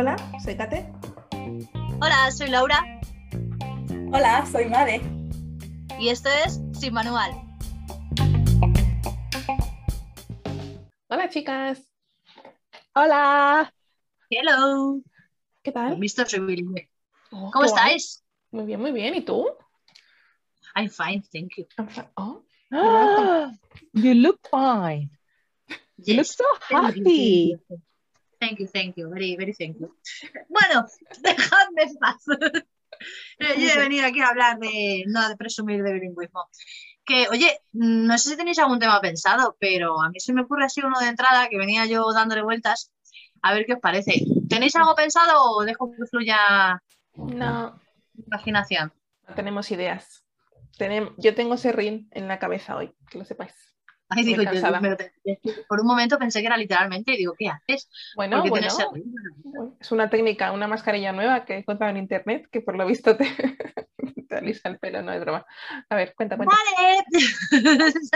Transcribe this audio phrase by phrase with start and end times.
[0.00, 0.90] Hola, soy Kate.
[2.00, 2.80] Hola, soy Laura
[4.10, 5.02] Hola, soy Made.
[5.98, 7.30] y esto es Sin Manual.
[11.10, 11.86] Hola, chicas.
[12.94, 13.70] Hola.
[14.30, 15.02] Hello.
[15.62, 15.96] ¿Qué ¿Has tal?
[15.96, 16.22] visto?
[16.22, 17.64] Oh, ¿Cómo qué guay.
[17.66, 18.24] estáis?
[18.52, 19.14] Muy bien, muy bien.
[19.14, 19.48] ¿Y tú?
[20.76, 21.66] I'm fine, thank you.
[21.76, 22.42] I'm fi- Oh,
[22.72, 23.52] Ah,
[23.92, 25.10] you look fine.
[25.98, 26.36] You look Yes.
[26.38, 27.58] so happy.
[28.40, 29.94] Thank you, thank you, very, very thank you.
[30.48, 30.86] Bueno,
[31.22, 32.22] dejadme en paz.
[33.38, 36.50] Eh, Yo he venido aquí a hablar de, no de presumir de bilingüismo.
[37.02, 40.66] Que, oye, no sé si tenéis algún tema pensado, pero a mí se me ocurre
[40.66, 42.90] así uno de entrada que venía yo dándole vueltas.
[43.40, 44.22] A ver qué os parece.
[44.50, 46.82] ¿Tenéis algo pensado o dejo que fluya
[47.14, 47.80] no,
[48.12, 48.92] mi imaginación?
[49.26, 50.22] no tenemos ideas.
[50.78, 53.54] Tenem- yo tengo serrín en la cabeza hoy, que lo sepáis.
[54.10, 54.50] Ay, digo, yo,
[55.68, 57.88] por un momento pensé que era literalmente y digo, ¿qué haces?
[58.16, 58.42] Bueno,
[59.80, 63.16] es una técnica, una mascarilla nueva que he encontrado en internet que por lo visto
[63.16, 63.24] te,
[64.28, 65.46] te alisa el pelo, no es broma.
[65.88, 66.56] A ver, cuenta, cuenta.
[66.56, 67.04] Vale.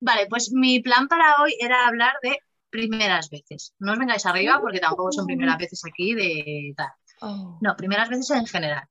[0.00, 2.38] Vale, pues mi plan para hoy era hablar de
[2.70, 3.74] primeras veces.
[3.78, 6.90] No os vengáis arriba porque tampoco son primeras veces aquí de tal.
[7.20, 8.88] Oh, No, primeras veces en general.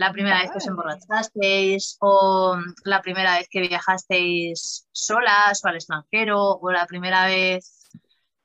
[0.00, 5.74] La primera vez que os emborrachasteis o la primera vez que viajasteis solas o al
[5.76, 7.86] extranjero o la primera vez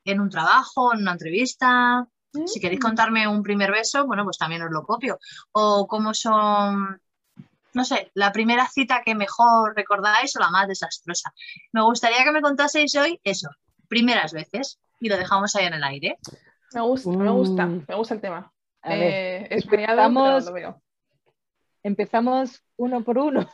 [0.04, 2.06] en un trabajo, en una entrevista.
[2.44, 5.18] Si queréis contarme un primer beso, bueno, pues también os lo copio.
[5.52, 7.00] O cómo son,
[7.72, 11.32] no sé, la primera cita que mejor recordáis o la más desastrosa.
[11.72, 13.48] Me gustaría que me contaseis hoy eso,
[13.88, 16.18] primeras veces, y lo dejamos ahí en el aire.
[16.74, 17.84] Me gusta, me gusta, Mm.
[17.88, 18.52] me gusta el tema.
[18.82, 20.82] A ver, Eh, es variado, pero lo veo.
[21.86, 23.48] Empezamos uno por uno.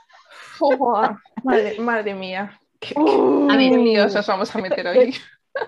[1.45, 2.61] Madre, madre mía.
[2.79, 5.15] Qué, qué líos nos vamos a meter hoy.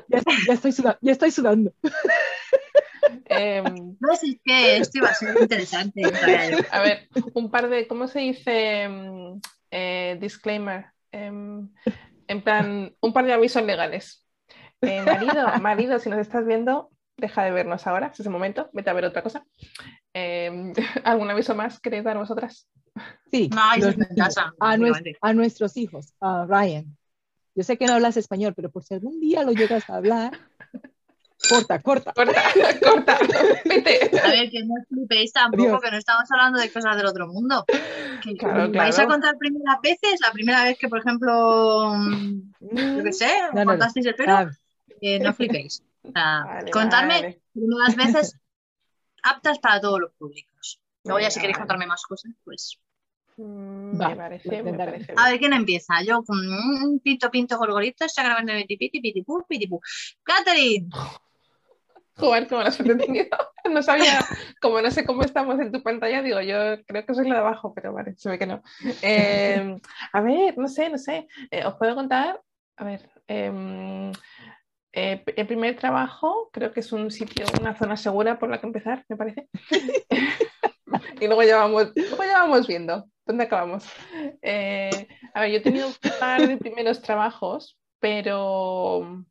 [0.09, 0.99] Ya, ya estoy sudando.
[1.03, 1.73] Ya estoy sudando.
[3.27, 6.03] Em, No sé, es que esto iba a ser interesante.
[6.71, 8.89] a ver, un par de, ¿cómo se dice?
[8.89, 10.87] Mm, eh, disclaimer.
[11.13, 11.69] Em,
[12.29, 14.27] en plan, un par de avisos legales.
[14.81, 18.91] Eh, marido, marido, si nos estás viendo, deja de vernos ahora, es ese momento, vete
[18.91, 19.45] a ver otra cosa.
[20.13, 20.73] Em,
[21.05, 22.69] ¿Algún aviso más queréis dar vosotras?
[23.31, 23.49] Sí.
[23.53, 26.15] No, los en casa, a, nues- a nuestros hijos.
[26.21, 26.97] A Ryan.
[27.57, 30.33] Yo sé que no hablas español, pero por si algún día lo llegas a hablar,
[31.49, 32.13] corta, corta.
[32.13, 32.43] Corta,
[32.85, 33.19] corta,
[33.65, 34.11] vete.
[34.19, 35.83] A ver, que no flipéis tampoco, Adiós.
[35.83, 37.65] que no estamos hablando de cosas del otro mundo.
[38.23, 39.09] Que Claro, vais claro.
[39.11, 42.53] a contar primeras veces, la primera vez que, por ejemplo, mm,
[42.97, 44.51] yo qué sé, No, no, el pelo, Ah,
[45.01, 45.83] eh, no flipéis.
[46.13, 47.43] Sea, Vale, contadme vale.
[47.53, 48.39] primeras veces
[49.23, 50.81] aptas para todos los públicos.
[51.05, 51.63] Luego ya si queréis vale.
[51.63, 52.79] contarme más cosas, pues...
[53.37, 54.71] Mm, Va, me parece, me.
[55.17, 56.01] A ver, ¿quién empieza?
[56.07, 59.81] Yo con un pinto, pinto, gorgorito, Instagram de piti, piti, pu, piti, pu.
[60.23, 60.89] Catherine,
[62.17, 63.27] Joder, cómo lo has entendido.
[63.65, 64.21] No sabía,
[64.61, 67.41] como no sé cómo estamos en tu pantalla, digo, yo creo que soy la de
[67.41, 68.63] abajo, pero vale, se ve que no.
[69.01, 69.75] Eh,
[70.13, 71.27] a ver, no sé, no sé.
[71.51, 72.43] Eh, os puedo contar,
[72.77, 74.13] a ver, em,
[74.95, 78.67] eh, el primer trabajo creo que es un sitio, una zona segura por la que
[78.67, 79.49] empezar, me parece.
[81.21, 83.85] y luego ya vamos, luego ya vamos viendo dónde acabamos.
[84.41, 89.25] Eh, a ver, yo he tenido un par de primeros trabajos, pero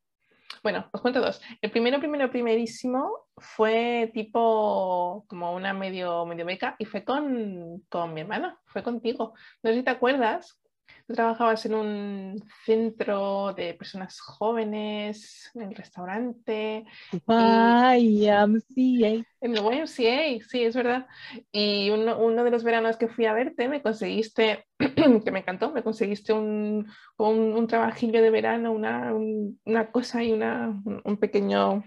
[0.63, 1.41] bueno, os cuento dos.
[1.61, 8.13] El primero, primero, primerísimo fue tipo como una medio, medio beca y fue con, con
[8.13, 9.33] mi hermano, fue contigo.
[9.61, 10.59] No sé si te acuerdas,
[11.07, 19.25] tú trabajabas en un centro de personas jóvenes, en el restaurante, YMCA.
[19.41, 21.07] en el YMCA, sí, es verdad.
[21.51, 24.65] Y uno, uno de los veranos que fui a verte me conseguiste,
[25.25, 26.87] que me encantó, me conseguiste un,
[27.17, 31.83] un, un trabajillo de verano, una, un- una cosa y una, un, un pequeño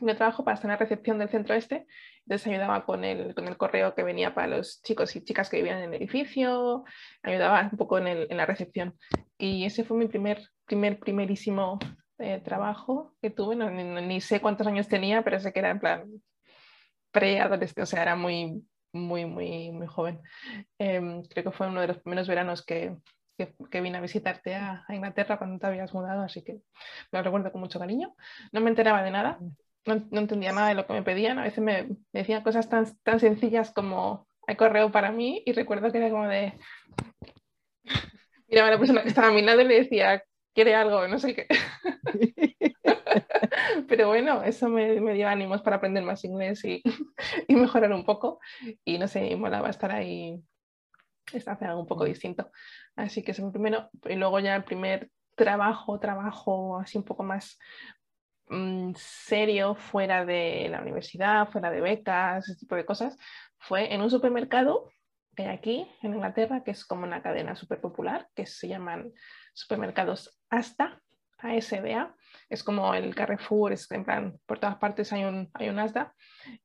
[0.00, 1.86] un trabajo para estar en la recepción del centro este.
[2.26, 5.58] Entonces ayudaba con el, con el correo que venía para los chicos y chicas que
[5.58, 6.84] vivían en el edificio,
[7.22, 8.96] ayudaba un poco en, el- en la recepción.
[9.38, 11.78] Y ese fue mi primer, primer, primerísimo
[12.18, 13.56] eh, trabajo que tuve.
[13.56, 16.04] No, ni, ni sé cuántos años tenía, pero sé que era en plan
[17.10, 20.20] preadolescente, o sea, era muy, muy, muy, muy joven.
[20.78, 22.96] Em, creo que fue uno de los primeros veranos que,
[23.36, 26.60] que, que vine a visitarte a, a Inglaterra cuando te habías mudado, así que
[27.12, 28.14] lo recuerdo con mucho cariño.
[28.52, 29.38] No me enteraba de nada,
[29.86, 32.68] no, no entendía nada de lo que me pedían, a veces me, me decían cosas
[32.68, 36.54] tan, tan sencillas como hay correo para mí y recuerdo que era como de...
[38.48, 40.22] Miraba a la persona que estaba a mi lado y le decía,
[40.54, 41.46] quiere algo, no sé qué.
[43.88, 46.82] Pero bueno, eso me, me dio ánimos para aprender más inglés y,
[47.48, 48.40] y mejorar un poco.
[48.84, 50.42] Y no sé, molaba estar ahí,
[51.26, 52.50] haciendo algo un poco distinto.
[52.96, 53.90] Así que ese fue primero.
[54.04, 57.58] Y luego ya el primer trabajo, trabajo así un poco más
[58.50, 63.16] mm, serio fuera de la universidad, fuera de becas, ese tipo de cosas,
[63.58, 64.90] fue en un supermercado
[65.42, 69.12] hay aquí en Inglaterra, que es como una cadena súper popular, que se llaman
[69.54, 71.00] supermercados Asta,
[71.38, 72.16] ASDA,
[72.48, 76.14] es como el Carrefour, es en plan, por todas partes hay un, hay un Asda.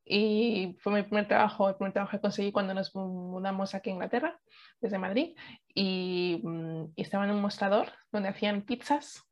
[0.04, 3.94] Y fue mi primer trabajo, el primer trabajo que conseguí cuando nos mudamos aquí a
[3.94, 4.40] Inglaterra,
[4.82, 5.36] desde Madrid.
[5.68, 9.24] Y, mm, y estaba en un mostrador donde hacían pizzas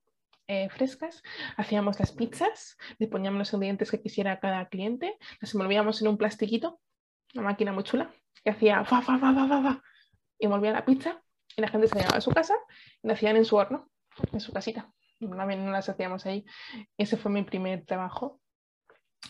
[0.47, 1.23] eh, frescas,
[1.57, 6.17] hacíamos las pizzas, le poníamos los ingredientes que quisiera cada cliente, las envolvíamos en un
[6.17, 6.79] plastiquito,
[7.33, 9.83] una máquina muy chula, que hacía fa, fa, fa, fa, fa, fa,
[10.37, 11.21] y envolvía la pizza
[11.55, 12.55] y la gente se llevaba a su casa
[13.01, 13.89] y la hacían en su horno,
[14.31, 14.91] en su casita
[15.29, 16.45] también no las hacíamos ahí.
[16.97, 18.39] Ese fue mi primer trabajo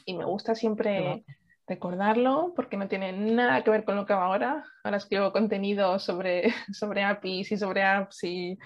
[0.05, 1.23] y me gusta siempre
[1.67, 4.63] recordarlo porque no tiene nada que ver con lo que hago ahora.
[4.83, 6.43] Ahora escribo contenido sobre,
[6.73, 8.57] sobre APIs y sobre apps y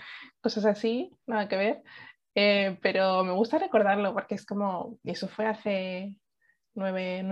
[0.42, 1.84] cosas así, nada que ver.
[2.36, 6.16] Eh, pero me gusta recordarlo porque es como, eso fue hace
[6.74, 7.24] nueve,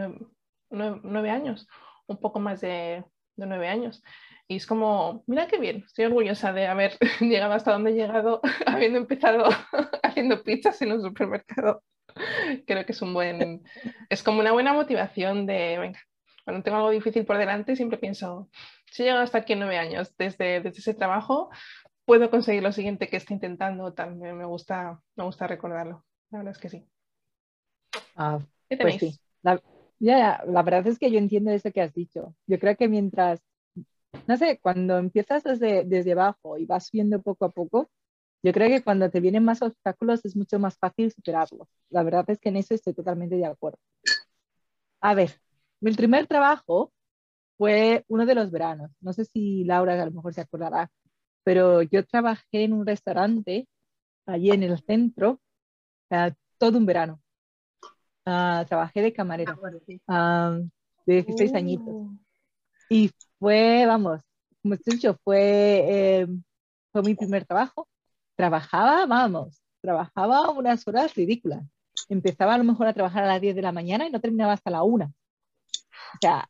[0.70, 1.68] nueve, años,
[2.08, 3.04] un poco más de,
[3.36, 4.02] de nueve años.
[4.48, 8.42] Y es como, mira qué bien, estoy orgullosa de haber llegado hasta donde he llegado,
[8.66, 9.46] habiendo empezado
[10.04, 11.84] haciendo pizzas en un supermercado.
[12.66, 13.64] Creo que es un buen,
[14.10, 16.00] es como una buena motivación de, venga,
[16.46, 18.50] cuando tengo algo difícil por delante, siempre pienso,
[18.92, 21.50] si he llegado hasta aquí en nueve años, desde, desde ese trabajo,
[22.06, 26.06] puedo conseguir lo siguiente que estoy intentando, también me gusta, me gusta recordarlo.
[26.32, 26.88] La verdad es que sí.
[28.16, 28.40] Ah,
[28.70, 29.20] ¿Qué pues tenéis?
[29.42, 29.62] La,
[30.00, 32.36] ya, la verdad es que yo entiendo eso que has dicho.
[32.48, 33.42] Yo creo que mientras
[34.28, 37.90] no sé, cuando empiezas desde, desde abajo y vas subiendo poco a poco,
[38.44, 41.68] yo creo que cuando te vienen más obstáculos es mucho más fácil superarlos.
[41.90, 43.80] La verdad es que en eso estoy totalmente de acuerdo.
[45.02, 45.40] A ver,
[45.82, 46.92] mi primer trabajo
[47.58, 48.92] fue uno de los veranos.
[49.02, 50.92] No sé si Laura a lo mejor se acordará,
[51.44, 53.68] pero yo trabajé en un restaurante
[54.26, 55.40] allí en el centro
[56.10, 57.22] uh, todo un verano.
[58.26, 60.70] Uh, trabajé de camarera uh,
[61.06, 61.94] de 16 añitos.
[62.90, 64.22] Y fue, vamos,
[64.62, 66.28] como te he dicho, fue, eh,
[66.92, 67.88] fue mi primer trabajo.
[68.36, 71.64] Trabajaba, vamos, trabajaba unas horas ridículas.
[72.10, 74.54] Empezaba a lo mejor a trabajar a las 10 de la mañana y no terminaba
[74.54, 75.06] hasta la 1.
[75.06, 76.50] O sea,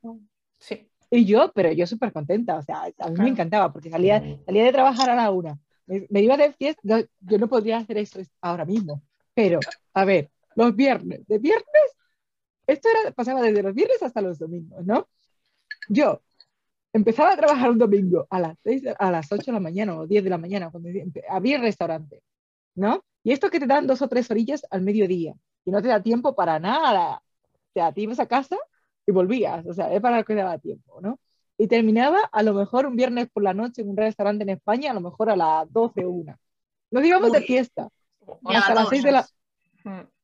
[0.60, 0.90] sí.
[1.16, 4.64] Y yo, pero yo súper contenta, o sea, a mí me encantaba porque salía, salía
[4.64, 5.60] de trabajar a la 1.
[5.86, 6.82] Me, iba de fiesta,
[7.20, 9.04] yo no podría hacer eso ahora mismo,
[9.36, 9.60] pero
[9.94, 11.98] a ver, los viernes, de viernes,
[12.66, 15.08] esto era, pasaba desde los viernes hasta los domingos, ¿no?
[15.88, 16.20] Yo
[16.92, 20.08] empezaba a trabajar un domingo a las, 6, a las 8 de la mañana o
[20.08, 20.90] 10 de la mañana, cuando
[21.30, 22.24] había el restaurante,
[22.74, 23.06] ¿no?
[23.22, 26.02] Y esto que te dan dos o tres orillas al mediodía, y no te da
[26.02, 27.18] tiempo para nada.
[27.18, 28.58] O sea, te ibas a casa
[29.06, 31.20] y volvías, o sea, es para lo que daba tiempo, ¿no?
[31.58, 34.92] Y terminaba a lo mejor un viernes por la noche en un restaurante en España,
[34.92, 36.38] a lo mejor a las 12 o 1.
[36.92, 37.90] Nos íbamos de fiesta.
[38.46, 39.28] Hasta las 6 de la...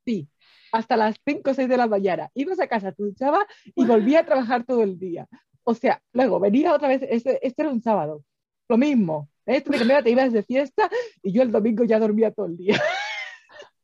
[0.06, 0.28] Sí,
[0.72, 2.32] hasta las 5 o 6 de la mañana.
[2.34, 3.44] Ibas a casa, te duchabas
[3.76, 5.28] y volvía a trabajar todo el día.
[5.64, 8.24] O sea, luego venía otra vez, este, este era un sábado,
[8.68, 9.30] lo mismo.
[9.46, 10.90] Este de te ibas de fiesta
[11.24, 12.80] y yo el domingo ya dormía todo el día.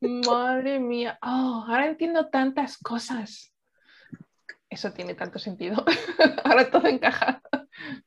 [0.00, 3.52] Madre mía, oh, ahora entiendo tantas cosas.
[4.76, 5.82] Eso tiene tanto sentido.
[6.44, 7.40] ahora todo encaja.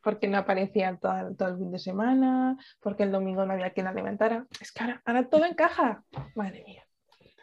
[0.03, 3.87] Porque no aparecía todo, todo, el fin de semana, porque el domingo no había quien
[3.87, 4.45] alimentara.
[4.61, 6.03] Es que ahora, todo encaja.
[6.35, 6.85] Madre mía.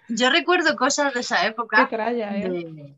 [0.08, 1.88] Yo recuerdo cosas de esa época.
[1.88, 2.94] Qué craya, ¿eh?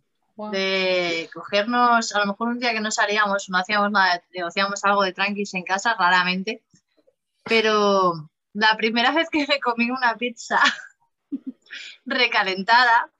[0.52, 5.02] de cogernos, a lo mejor un día que no salíamos, no hacíamos nada, negociamos algo
[5.02, 6.62] de tranquis en casa, raramente,
[7.42, 10.60] pero la primera vez que me comí una pizza
[12.04, 13.10] recalentada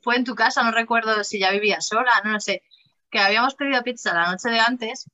[0.00, 2.62] fue en tu casa, no recuerdo si ya vivía sola, no lo sé,
[3.10, 5.10] que habíamos pedido pizza la noche de antes.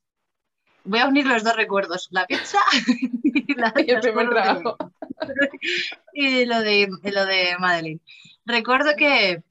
[0.84, 2.58] Voy a unir los dos recuerdos, la pizza
[3.22, 4.76] y, la, el primer trabajo.
[6.12, 8.00] y lo de, lo de Madeline.
[8.44, 9.42] Recuerdo que,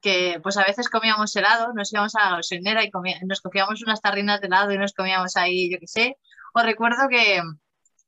[0.00, 2.90] que pues a veces comíamos helado, nos íbamos a la gasolinera y
[3.26, 6.16] nos cogíamos unas tarrinas de helado y nos comíamos ahí, yo qué sé.
[6.54, 7.42] O recuerdo que,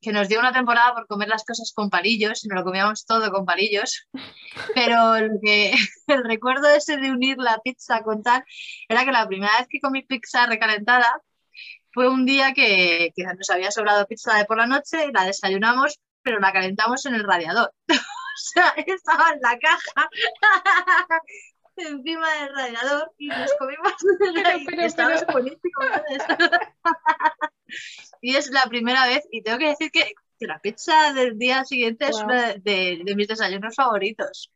[0.00, 3.04] que, nos dio una temporada por comer las cosas con palillos y nos lo comíamos
[3.06, 4.08] todo con palillos.
[4.74, 5.74] Pero que,
[6.06, 8.44] el recuerdo ese de unir la pizza con tal
[8.88, 11.20] era que la primera vez que comí pizza recalentada
[11.92, 15.98] fue un día que, que nos había sobrado pizza de por la noche, la desayunamos,
[16.22, 17.72] pero la calentamos en el radiador.
[17.88, 20.10] o sea, estaba en la caja
[21.82, 23.92] encima del radiador y nos comimos
[28.20, 32.08] y es la primera vez y tengo que decir que, la pizza del día siguiente
[32.08, 34.52] es una de, mis desayunos favoritos.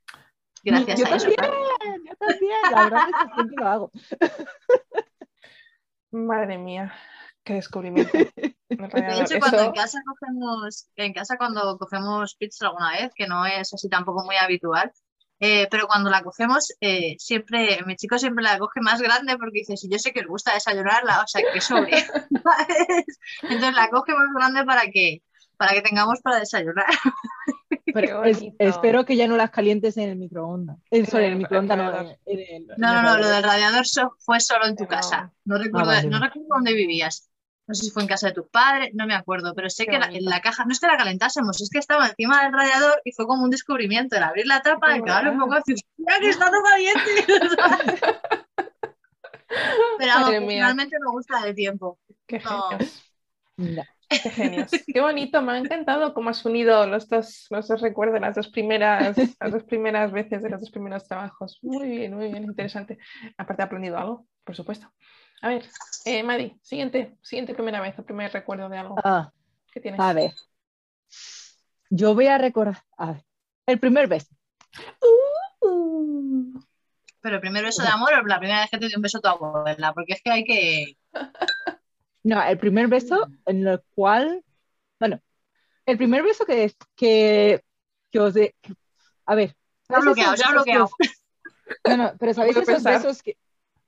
[0.63, 1.37] Gracias yo a también,
[2.05, 3.91] Yo también, la verdad es que siempre lo hago.
[6.11, 6.93] Madre mía,
[7.45, 8.13] qué descubrimiento.
[8.69, 13.47] De hecho, cuando en casa cogemos, en casa cuando cogemos pizza alguna vez, que no
[13.47, 14.93] es así tampoco muy habitual,
[15.43, 19.61] Eh, pero cuando la cogemos, eh, siempre, mi chico siempre la coge más grande porque
[19.61, 21.93] dice, si yo sé que os gusta desayunarla, o sea, que sobre.
[23.43, 25.23] Entonces la coge más grande para que,
[25.57, 26.85] para que tengamos para desayunar.
[28.59, 30.77] espero que ya no las calientes en el microondas.
[30.91, 31.91] En, el microondas, no.
[32.77, 33.85] no, no, lo del radiador
[34.19, 35.33] fue solo en tu casa.
[35.47, 37.30] No recuerdo, ah, no recuerdo dónde vivías
[37.71, 39.95] no sé si fue en casa de tus padres, no me acuerdo, pero sé que
[39.95, 43.13] en la caja, no es que la calentásemos, es que estaba encima del radiador y
[43.13, 46.47] fue como un descubrimiento, el abrir la tapa y claro, un poco así, que está
[46.47, 47.01] todo caliente!
[49.99, 52.01] pero realmente me gusta el tiempo.
[52.27, 52.43] Qué
[54.09, 54.71] Qué genios.
[54.93, 58.49] Qué bonito, me ha encantado cómo has unido los dos, los dos recuerdos, las dos
[58.49, 61.61] primeras, las dos primeras veces de los dos primeros trabajos.
[61.63, 62.99] Muy bien, muy bien, interesante.
[63.39, 64.93] Aparte he aprendido algo, por supuesto.
[65.43, 65.65] A ver,
[66.05, 68.97] eh, Mari, siguiente, siguiente primera vez, o primer recuerdo de algo.
[69.03, 69.33] Ah,
[69.73, 70.01] ¿Qué tienes?
[70.01, 70.33] A ver.
[71.89, 72.83] Yo voy a recordar.
[72.99, 73.25] A ver.
[73.67, 74.35] El primer beso.
[75.63, 76.61] Uh.
[77.23, 79.19] Pero el primer beso de amor o la primera vez que te dio un beso
[79.19, 80.97] a tu abuela, porque es que hay que.
[82.23, 84.45] No, el primer beso en el cual.
[84.99, 85.23] Bueno,
[85.87, 87.65] el primer beso que, que,
[88.11, 88.55] que os de.
[89.25, 89.57] A ver.
[89.89, 90.91] Ya bloqueado, ya bloqueado.
[91.89, 93.39] No, no, pero ¿sabéis esos besos que.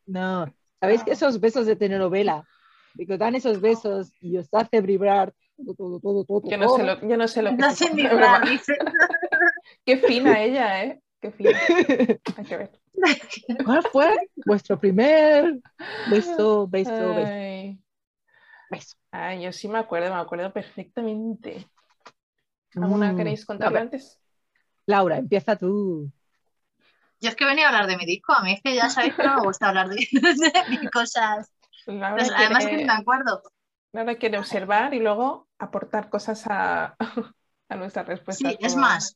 [0.06, 0.47] No,
[0.82, 2.44] ¿Sabéis que esos besos de telenovela,
[2.94, 6.82] de que dan esos besos y os hace vibrar todo, todo, todo, yo, no sé
[6.82, 8.42] lo, yo no sé lo que hace vibrar.
[9.86, 11.00] Qué fina ella, ¿eh?
[11.20, 11.50] Qué fina.
[12.36, 12.70] Hay que ver.
[13.64, 15.60] ¿Cuál fue vuestro primer
[16.10, 17.32] beso, beso, beso?
[18.68, 18.96] Beso.
[19.12, 21.64] Ay, yo sí me acuerdo, me acuerdo perfectamente.
[22.74, 24.20] ¿Alguna mm, queréis contar antes?
[24.86, 26.10] Laura, empieza tú.
[27.22, 29.14] Yo es que venía a hablar de mi disco, a mí es que ya sabéis
[29.14, 29.96] que no me gusta hablar de,
[30.92, 31.52] cosas.
[31.86, 33.42] Pues además que, me acuerdo.
[33.92, 36.96] Nada quiere observar y luego aportar cosas a,
[37.68, 38.48] a nuestra respuesta.
[38.48, 39.14] Sí, es más.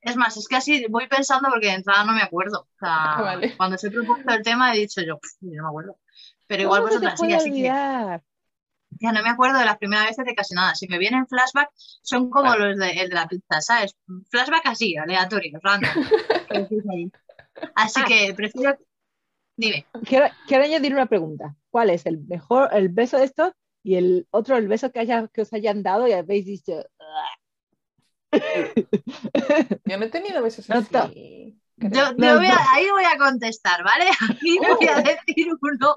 [0.00, 2.60] Es más, es que así voy pensando porque de entrada no me acuerdo.
[2.60, 2.88] O sea,
[3.34, 5.98] ah, Cuando se propuesto el tema he dicho yo, no me acuerdo.
[6.46, 8.20] Pero igual vosotras sí, así que.
[9.00, 10.74] Ya no me acuerdo de las primeras veces de casi nada.
[10.74, 11.70] Si me vienen flashback,
[12.02, 13.96] son como los de, el de la pizza, ¿sabes?
[14.30, 15.90] Flashback así, aleatorio, random.
[17.74, 18.78] Así que prefiero.
[19.56, 19.86] Dime.
[20.04, 21.56] Quiero, añadir una pregunta.
[21.70, 25.28] ¿Cuál es el mejor, el beso de esto y el otro, el beso que, haya,
[25.28, 26.84] que os hayan dado y habéis dicho.
[29.84, 31.58] Yo no he tenido besos así.
[31.76, 34.04] Yo, ahí voy a contestar, ¿vale?
[34.30, 35.94] Aquí voy a decir uno.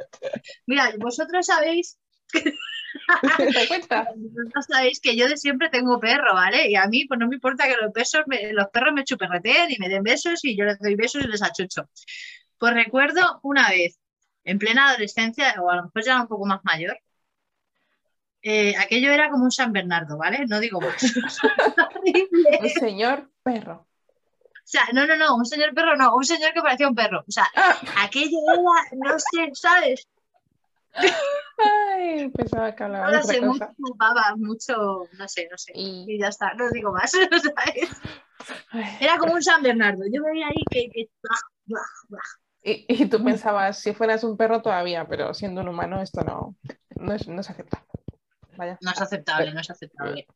[0.65, 1.99] Mira, vosotros sabéis
[4.55, 6.69] no sabéis que yo de siempre tengo perro, ¿vale?
[6.69, 9.77] Y a mí pues no me importa que los, besos los perros me chuperreteen y
[9.79, 11.89] me den besos y yo les doy besos y les achucho.
[12.57, 13.99] Pues recuerdo una vez,
[14.43, 16.97] en plena adolescencia, o a lo mejor ya un poco más mayor,
[18.41, 20.45] eh, aquello era como un San Bernardo, ¿vale?
[20.47, 21.01] No digo más.
[22.61, 23.87] un señor perro.
[24.63, 27.23] O sea, no, no, no, un señor perro no, un señor que parecía un perro.
[27.27, 27.77] O sea, ah.
[28.01, 30.07] aquello era, no sé, ¿sabes?
[30.93, 33.73] Ay, pensaba que hablaba de otra cosa.
[33.77, 34.75] Mucho, mucho,
[35.17, 35.71] no sé, no sé.
[35.75, 36.19] Y...
[36.19, 37.13] ya está, no digo más.
[38.99, 40.03] Era como un San Bernardo.
[40.11, 40.89] Yo veía ahí que.
[40.91, 41.09] que...
[42.65, 46.55] Y, y, tú pensabas, si fueras un perro todavía, pero siendo un humano, esto no,
[46.95, 47.87] no, es, no es aceptable.
[48.55, 48.77] Vaya.
[48.81, 50.27] No es aceptable, no es aceptable.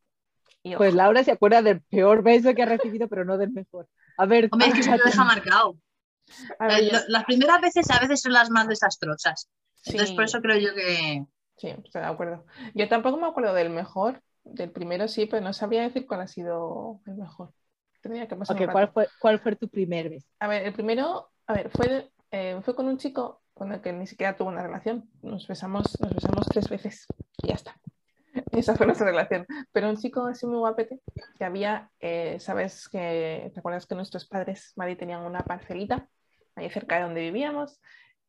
[0.75, 3.87] Pues Laura se acuerda del peor beso que ha recibido, pero no del mejor.
[4.17, 4.49] A ver.
[4.51, 5.77] Hombre, es que se lo deja marcado.
[7.07, 9.49] las primeras veces a veces son las más desastrosas.
[9.91, 11.25] Entonces, por eso creo yo que.
[11.57, 12.45] Sí, estoy de acuerdo.
[12.75, 16.27] Yo tampoco me acuerdo del mejor, del primero sí, pero no sabía decir cuál ha
[16.27, 17.51] sido el mejor.
[18.01, 20.25] Tenía que pasar ¿cuál, fue, ¿Cuál fue tu primer vez?
[20.39, 23.91] A ver, el primero, a ver, fue, eh, fue con un chico con el que
[23.91, 25.09] ni siquiera tuvo una relación.
[25.23, 27.07] Nos besamos, nos besamos tres veces
[27.41, 27.75] y ya está.
[28.51, 29.45] Esa fue nuestra relación.
[29.71, 30.99] Pero un chico así muy guapete,
[31.37, 36.07] que había, eh, sabes que, ¿te acuerdas que nuestros padres, Mari, tenían una parcelita
[36.55, 37.79] ahí cerca de donde vivíamos?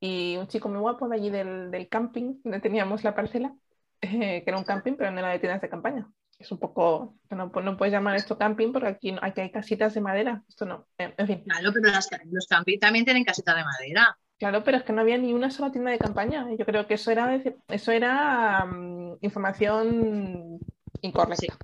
[0.00, 3.54] Y un chico muy guapo de allí del, del camping, donde teníamos la parcela,
[4.00, 4.08] eh,
[4.44, 6.08] que era un camping, pero no era de tiendas de campaña.
[6.38, 10.00] Es un poco, no, no puedes llamar esto camping porque aquí, aquí hay casitas de
[10.00, 11.42] madera, esto no, en fin.
[11.42, 11.90] Claro, pero
[12.30, 14.16] los camping también tienen casitas de madera.
[14.38, 16.46] Claro, pero es que no había ni una sola tienda de campaña.
[16.56, 20.60] Yo creo que eso era, eso era mm, información
[21.00, 21.58] incorrecta.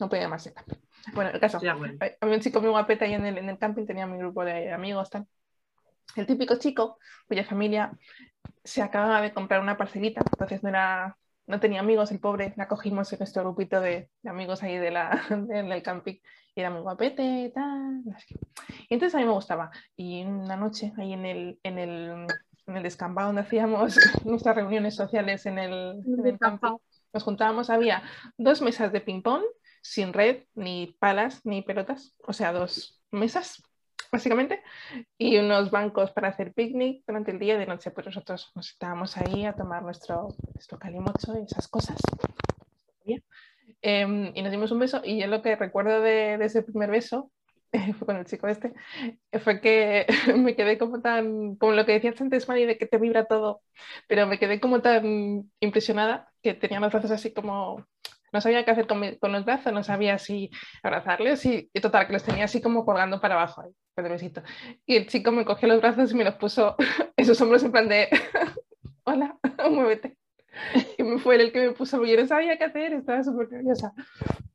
[0.00, 0.78] No podía llamarse camping.
[1.14, 4.08] Bueno, el caso, había un chico muy guapeta ahí en el, en el camping, tenía
[4.08, 5.28] mi grupo de amigos, tal
[6.16, 6.98] el típico chico
[7.28, 7.92] cuya familia
[8.64, 12.68] se acababa de comprar una parcelita, entonces no, era, no tenía amigos, el pobre, la
[12.68, 16.16] cogimos en nuestro grupito de, amigos ahí de la, del camping
[16.54, 18.02] y era muy guapete, tal.
[18.88, 19.70] Y entonces a mí me gustaba.
[19.96, 22.26] Y una noche ahí en el, en el,
[22.66, 26.76] en el descampado donde hacíamos nuestras reuniones sociales en el, en el camping,
[27.12, 28.02] nos juntábamos, había
[28.36, 29.42] dos mesas de ping-pong
[29.82, 33.62] sin red, ni palas, ni pelotas, o sea, dos mesas
[34.10, 34.62] básicamente,
[35.18, 39.16] y unos bancos para hacer picnic durante el día de noche, pues nosotros nos estábamos
[39.16, 41.98] ahí a tomar nuestro, nuestro calimocho y esas cosas.
[43.82, 46.90] Em, y nos dimos un beso y yo lo que recuerdo de, de ese primer
[46.90, 47.30] beso
[47.98, 48.74] fue con el chico este,
[49.42, 52.98] fue que me quedé como tan, como lo que decías antes, Mari, de que te
[52.98, 53.62] vibra todo,
[54.08, 57.86] pero me quedé como tan impresionada que tenía los brazos así como,
[58.32, 60.50] no sabía qué hacer con, con los brazos, no sabía si
[60.82, 63.70] abrazarles y, y, total, que los tenía así como colgando para abajo, ahí,
[64.08, 64.42] besito.
[64.86, 66.76] Y el chico me cogió los brazos y me los puso
[67.16, 68.08] en sus hombros en plan de,
[69.04, 69.38] hola,
[69.70, 70.16] muévete.
[70.98, 73.92] Y me fue el que me puso, yo no sabía qué hacer, estaba súper nerviosa.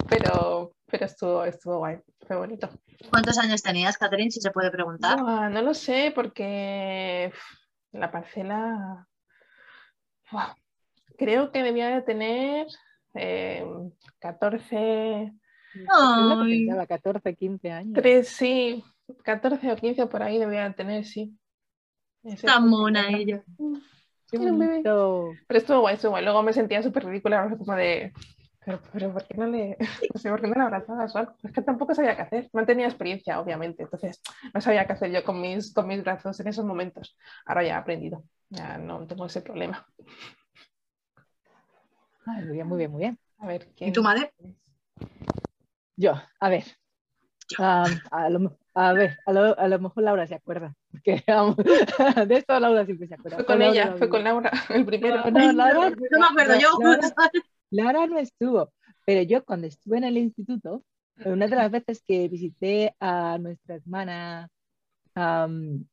[0.09, 2.69] Pero, pero estuvo, estuvo guay, fue bonito.
[3.09, 5.17] ¿Cuántos años tenías, Catherine, si se puede preguntar?
[5.17, 7.31] No, no lo sé, porque
[7.91, 9.07] la parcela,
[10.31, 10.49] wow,
[11.17, 12.67] creo que debía de tener
[13.13, 13.65] eh,
[14.19, 15.33] 14...
[15.91, 16.67] Ay.
[16.87, 17.93] 14, 15 años.
[17.95, 18.83] 3, sí,
[19.23, 21.37] 14 o 15 por ahí debía de tener, sí.
[22.23, 23.43] Está mona ella.
[24.29, 24.81] Qué Era un bebé.
[24.83, 26.23] Pero estuvo guay, estuvo guay.
[26.23, 28.11] Luego me sentía súper ridícula, como de,
[28.65, 29.77] pero, pero ¿por qué no le,
[30.13, 31.33] no sé, ¿por qué no le abrazabas o algo?
[31.43, 32.49] Es que tampoco sabía qué hacer.
[32.51, 33.83] No tenía experiencia, obviamente.
[33.83, 34.21] Entonces,
[34.53, 37.15] no sabía qué hacer yo con mis, con mis brazos en esos momentos.
[37.45, 38.23] Ahora ya he aprendido.
[38.49, 39.85] Ya no tengo ese problema.
[42.25, 43.19] Ay, muy bien, muy bien, muy bien.
[43.37, 43.91] A ver, ¿quién?
[43.91, 44.33] ¿Y tu madre?
[45.95, 46.65] Yo, a ver.
[47.59, 50.75] Um, a, lo, a, ver, a lo, a lo, mejor Laura se acuerda.
[50.91, 51.55] Porque vamos,
[52.27, 53.37] de esto Laura siempre se acuerda.
[53.37, 55.17] Fue con Laura, ella, Laura, fue con Laura, el primero.
[55.29, 56.69] No, no, Laura, no me acuerdo yo.
[56.79, 57.11] Laura,
[57.71, 58.73] Laura no estuvo,
[59.05, 60.83] pero yo cuando estuve en el instituto,
[61.23, 64.49] una de las veces que visité a nuestra hermana,
[65.15, 65.85] um,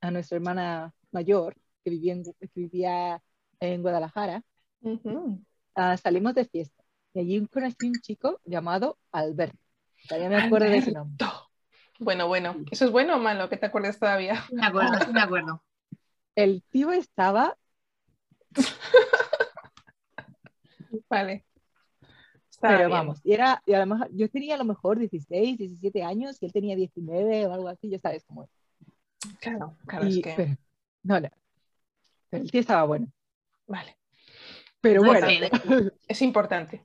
[0.00, 1.54] a nuestra hermana mayor,
[1.84, 3.22] que vivía en, que vivía
[3.60, 4.42] en Guadalajara,
[4.82, 5.38] Uh -huh.
[5.76, 6.82] uh, salimos de fiesta.
[7.12, 9.59] Y allí conocí un chico llamado Alberto.
[10.08, 11.26] Todavía me acuerdo de ese nombre.
[11.98, 12.56] Bueno, bueno.
[12.70, 14.44] ¿Eso es bueno o malo que te acuerdes todavía?
[14.52, 15.62] Me acuerdo, sí me acuerdo.
[16.34, 17.56] El tío estaba
[21.08, 21.44] Vale.
[22.50, 22.90] Está Pero bien.
[22.90, 26.52] vamos, y, era, y además yo tenía a lo mejor 16, 17 años y él
[26.52, 28.50] tenía 19 o algo así, ya sabes cómo es.
[29.40, 30.34] Claro, claro, Y- es que.
[30.36, 30.56] pero,
[31.02, 31.28] no, no.
[32.28, 33.10] Pero el tío estaba bueno.
[33.66, 33.96] Vale.
[34.80, 35.26] Pero bueno,
[36.08, 36.82] Es importante.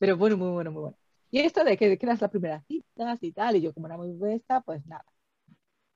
[0.00, 0.98] Pero bueno, muy bueno, muy bueno.
[1.30, 3.98] Y esto de que, que eras la primera cita y tal, y yo como era
[3.98, 5.06] muy besta, pues nada.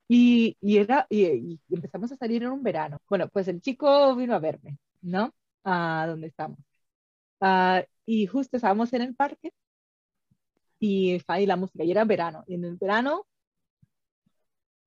[0.08, 2.98] Y, y, era, y, y empezamos a salir en un verano.
[3.08, 5.34] Bueno, pues el chico vino a verme, ¿no?
[5.64, 6.58] A donde estamos.
[7.40, 9.52] Ah, y justo estábamos en el parque
[10.78, 12.44] y ahí la música, y era verano.
[12.46, 13.26] Y en el verano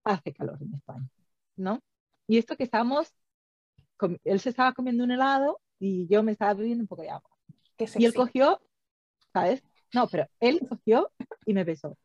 [0.03, 1.10] hace calor en España,
[1.56, 1.82] ¿no?
[2.27, 3.13] Y esto que estábamos,
[4.23, 7.30] él se estaba comiendo un helado y yo me estaba bebiendo un poco de agua.
[7.95, 8.62] Y él cogió,
[9.41, 9.63] ¿sabes?
[9.93, 11.12] No, pero él cogió
[11.45, 11.97] y me besó.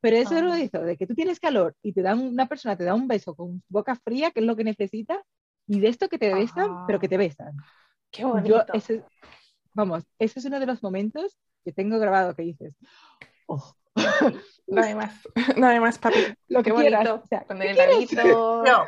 [0.00, 0.40] Pero eso Ah.
[0.42, 3.08] lo hizo, de que tú tienes calor y te dan una persona te da un
[3.08, 5.22] beso con boca fría, que es lo que necesita,
[5.66, 6.84] y de esto que te besan, Ah.
[6.86, 7.54] pero que te besan.
[8.10, 8.48] Qué bonito.
[8.66, 9.02] Yo, ese,
[9.74, 12.74] vamos, ese es uno de los momentos que tengo grabado que dices,
[13.46, 13.74] oh,
[14.66, 15.14] Dame más.
[15.56, 16.16] Dame más, papi.
[16.48, 17.04] lo Qué que quieras.
[17.08, 17.22] bonito.
[17.24, 18.62] o sea, Con ¿qué el heladito.
[18.66, 18.86] No,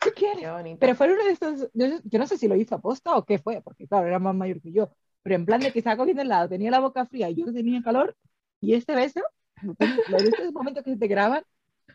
[0.00, 0.40] ¿Qué quieres?
[0.40, 0.78] Qué bonito.
[0.80, 3.38] Pero fue uno de estos, yo, yo no sé si lo hizo aposta o qué
[3.38, 4.90] fue, porque claro, era más mayor que yo,
[5.22, 7.82] pero en plan de que estaba cogiendo helado, tenía la boca fría y yo tenía
[7.82, 8.16] calor,
[8.60, 9.20] y este beso,
[9.62, 9.74] lo
[10.08, 11.44] lo de estos momentos que se te graban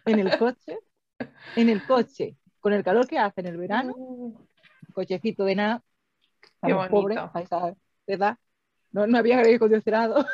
[0.05, 0.77] en el coche,
[1.55, 5.83] en el coche, con el calor que hace en el verano, Mm, cochecito de nada,
[6.41, 7.31] Qué estamos pobres, bonito.
[7.37, 7.73] a esa
[8.07, 8.37] edad,
[8.91, 10.25] no, no había aire acondicionado,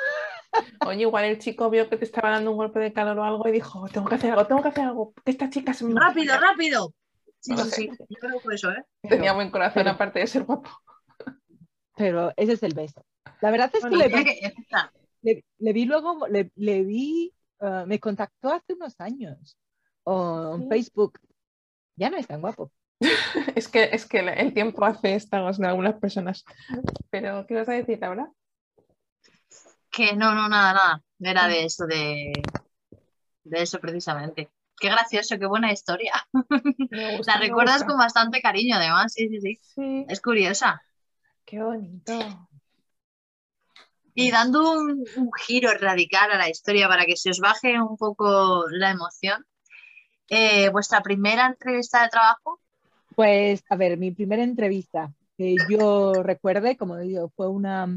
[0.88, 3.48] Oye, igual el chico vio que te estaba dando un golpe de calor o algo
[3.48, 6.00] y dijo, tengo que hacer algo, tengo que hacer algo, esta chica me...
[6.00, 6.94] rápido, rápido.
[7.40, 7.76] Sí, No sí, sé.
[7.76, 7.90] sí.
[8.10, 8.86] Yo creo que fue eso, ¿eh?
[9.02, 10.70] Tenía buen corazón Pero- aparte de ser guapo.
[11.96, 13.06] Pero ese es el beso.
[13.42, 14.92] La verdad es que le vi, que- está.
[15.22, 19.58] le, le vi luego, le, le vi, ah, me contactó hace unos años
[20.04, 20.70] o en Sí.
[20.70, 21.20] Facebook.
[21.96, 22.72] Ya no es tan guapo.
[23.56, 26.44] Es que, es que el tiempo hace estragos en algunas personas.
[27.10, 28.32] Pero, ¿qué vas a decir, Laura?
[29.92, 31.04] Que no, no, nada, nada.
[31.20, 32.42] Era de eso, de,
[33.44, 34.50] de eso precisamente.
[34.80, 36.14] Qué gracioso, qué buena historia.
[37.18, 39.14] Gusta, La recuerdas con bastante cariño, además.
[39.14, 39.60] Sí, sí, sí.
[39.62, 40.82] Sí, Es curiosa.
[41.46, 42.14] Qué bonito.
[44.16, 47.98] Y dando un, un giro radical a la historia para que se os baje un
[47.98, 49.46] poco la emoción,
[50.30, 52.60] eh, vuestra primera entrevista de trabajo,
[53.16, 57.88] Pues, a ver, mi primera entrevista que yo recuerde, como digo, fue una,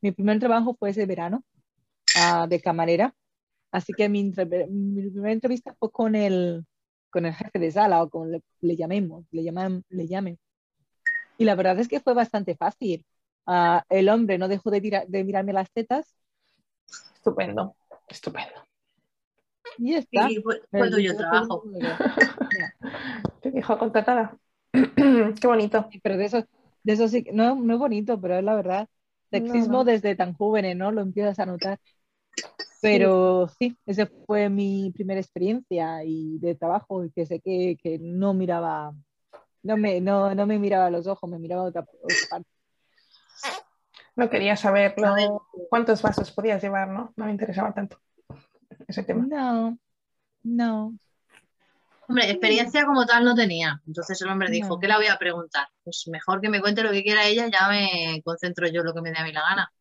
[0.00, 1.44] mi primer trabajo fue ese verano
[2.16, 3.14] ah, de camarera.
[3.72, 6.66] Así que mi primera entrevista fue con el,
[7.10, 10.38] con el jefe de sala o con le, le llamemos, le llaman, le llamen.
[11.38, 13.04] Y la verdad es que fue bastante fácil.
[13.46, 16.14] Ah, el hombre no dejó de, de mirarme las tetas
[17.14, 17.76] Estupendo.
[18.08, 18.66] Estupendo.
[19.78, 20.28] Y está.
[20.30, 21.62] Y fue, fue tuyo trabajo.
[23.40, 24.36] Te dijo contratada.
[24.72, 25.88] Qué bonito.
[25.90, 26.44] Sí, pero de eso,
[26.82, 28.88] de eso sí, no, no es bonito, pero es la verdad.
[29.30, 29.84] Sexismo No, no.
[29.84, 30.92] desde tan jóvenes, ¿no?
[30.92, 31.78] Lo empiezas a notar.
[32.80, 37.98] Pero sí, esa fue mi primera experiencia y de trabajo, y que sé que, que
[38.00, 38.92] no miraba,
[39.62, 42.48] no me, no, no me miraba a los ojos, me miraba a otra, otra parte.
[44.14, 45.28] No quería saber lo- A ver.
[45.70, 47.12] cuántos vasos podías llevar, ¿no?
[47.16, 47.98] No me interesaba tanto
[48.86, 49.24] ese tema.
[49.26, 49.78] No,
[50.42, 50.94] no.
[52.08, 53.80] Hombre, experiencia como tal no tenía.
[53.86, 54.78] Entonces el hombre dijo, No.
[54.78, 55.68] ¿qué la voy a preguntar?
[55.82, 59.00] Pues mejor que me cuente lo que quiera ella, ya me concentro yo lo que
[59.00, 59.72] me dé a mí la gana.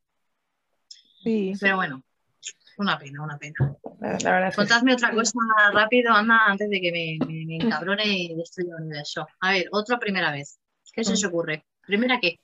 [1.23, 1.53] Sí.
[1.59, 2.03] Pero bueno,
[2.77, 3.75] una pena, una pena.
[4.01, 4.67] La, la verdad es que sí.
[4.67, 5.39] Contadme otra cosa
[5.73, 9.27] rápido, anda, antes de que me, me, me encabrone y destruya el universo.
[9.39, 10.59] A ver, otra primera vez.
[10.91, 11.63] ¿Qué se os ocurre?
[11.85, 12.39] ¿Primera qué?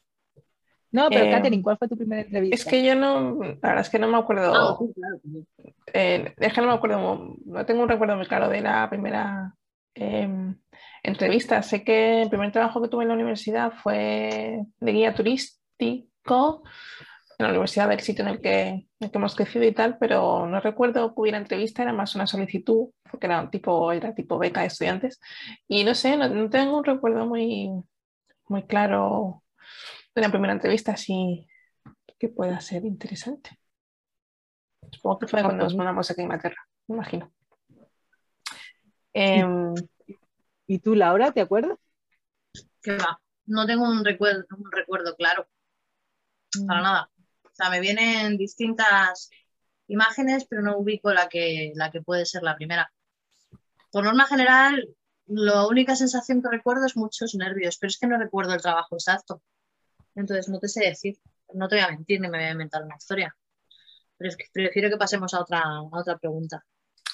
[0.92, 2.56] No, pero Eh, Katherine, ¿cuál fue tu primera entrevista?
[2.56, 4.54] Es que yo no, la verdad es que no me acuerdo.
[4.54, 5.74] Ah, sí, claro, sí.
[5.94, 9.54] eh, es que no me acuerdo, no tengo un recuerdo muy claro de la primera
[9.96, 10.30] eh,
[11.04, 11.62] entrevista.
[11.64, 16.64] Sé que el primer trabajo que tuve en la universidad fue de guía turístico
[17.38, 19.98] en la universidad del sitio en el que, en el que hemos crecido y tal,
[20.00, 24.16] pero no recuerdo que hubiera entrevista, era más una solicitud, porque era un tipo, era
[24.16, 25.20] tipo beca de estudiantes.
[25.68, 27.70] Y no sé, no, no tengo un recuerdo muy,
[28.48, 29.44] muy claro
[30.16, 31.48] de la primera entrevista, así
[32.18, 33.60] que pueda ser interesante.
[34.92, 37.32] Supongo que fue Ah, cuando pues nos mudamos aquí a Inglaterra, me imagino.
[39.14, 39.74] Em,
[40.66, 41.78] ¿Y tú, Laura, te acuerdas?
[42.82, 43.20] ¿Qué va?
[43.46, 45.48] No tengo un recuerdo, un recuerdo claro,
[46.68, 47.12] para nada.
[47.58, 49.32] O sea, me vienen distintas
[49.88, 52.92] imágenes, pero no ubico la que, la que puede ser la primera.
[53.92, 54.88] Por norma general,
[55.26, 58.96] la única sensación que recuerdo es muchos nervios, pero es que no recuerdo el trabajo
[58.96, 59.42] exacto.
[60.14, 61.18] Entonces, no te sé decir,
[61.56, 63.36] no te voy a mentir ni me voy a inventar una historia.
[64.18, 66.64] Pero es que prefiero que pasemos a otra, a otra pregunta.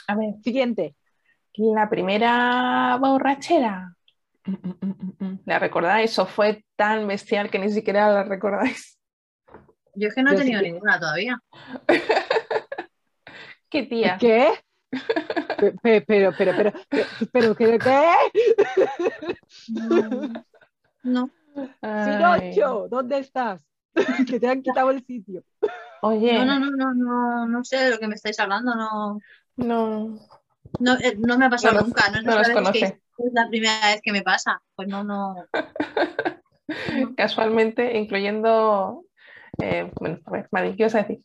[0.08, 0.96] a ver, Siguiente.
[1.54, 3.96] la primera borrachera.
[5.46, 6.20] ¿La recordáis?
[6.20, 8.93] ¿O fue tan bestial que ni siquiera la recordáis?
[9.96, 11.40] Yo es que no he Yo tenido ninguna todavía.
[13.70, 14.18] ¿Qué tía?
[14.20, 14.54] ¿Qué?
[15.58, 17.80] Pe- pe- Pero, pero, pero, pero, pero, ¿qué?
[17.80, 18.14] ¿qué?
[21.04, 21.30] No.
[21.82, 23.62] Ay, Pinocho, ¿dónde estás?
[24.28, 25.44] Que te han quitado el sitio.
[26.02, 29.20] Oye, No, no, no, no, no, no sé de lo que me estáis hablando, no,
[29.58, 30.20] no,
[30.80, 33.02] no, eh, no me ha pasado No los- nunca, no no los conoce.
[33.18, 35.36] es la primera vez que me pasa, pues no, no,
[37.18, 39.06] casualmente, incluyendo.
[39.62, 41.22] Eh, bueno, a ver, Madi, ¿qué vas a decir?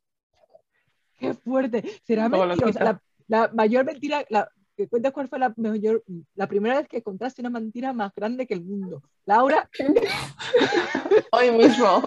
[1.19, 1.83] Qué fuerte.
[2.05, 2.29] Será.
[2.29, 7.03] La, la mayor mentira, la, que cuentas cuál fue la mayor, la primera vez que
[7.03, 9.03] contaste una mentira más grande que el mundo.
[9.27, 9.69] Laura,
[11.33, 12.03] Hoy mismo.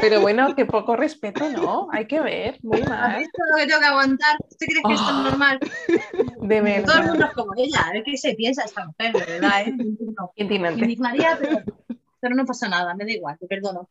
[0.00, 1.88] Pero bueno, qué poco respeto, ¿no?
[1.92, 3.18] Hay que ver, muy ¿has mal.
[3.20, 4.36] visto lo que tengo que aguantar?
[4.38, 5.58] ¿Tú crees que esto Ah, es normal?
[5.60, 7.04] De Todo el verdad.
[7.08, 9.74] mundo es como ella, a ver qué se piensa esta mujer, de verdad, ¿eh?
[10.18, 10.80] No, Indignante.
[10.82, 11.58] indignaría, pero,
[12.20, 13.88] pero no pasa nada, me da igual, te perdono.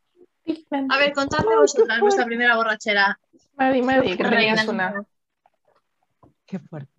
[0.90, 3.18] A ver, contadme vosotras vuestra primera borrachera.
[3.56, 4.22] Madi, Madi, que
[4.68, 5.04] una.
[6.46, 6.92] qué fuerte.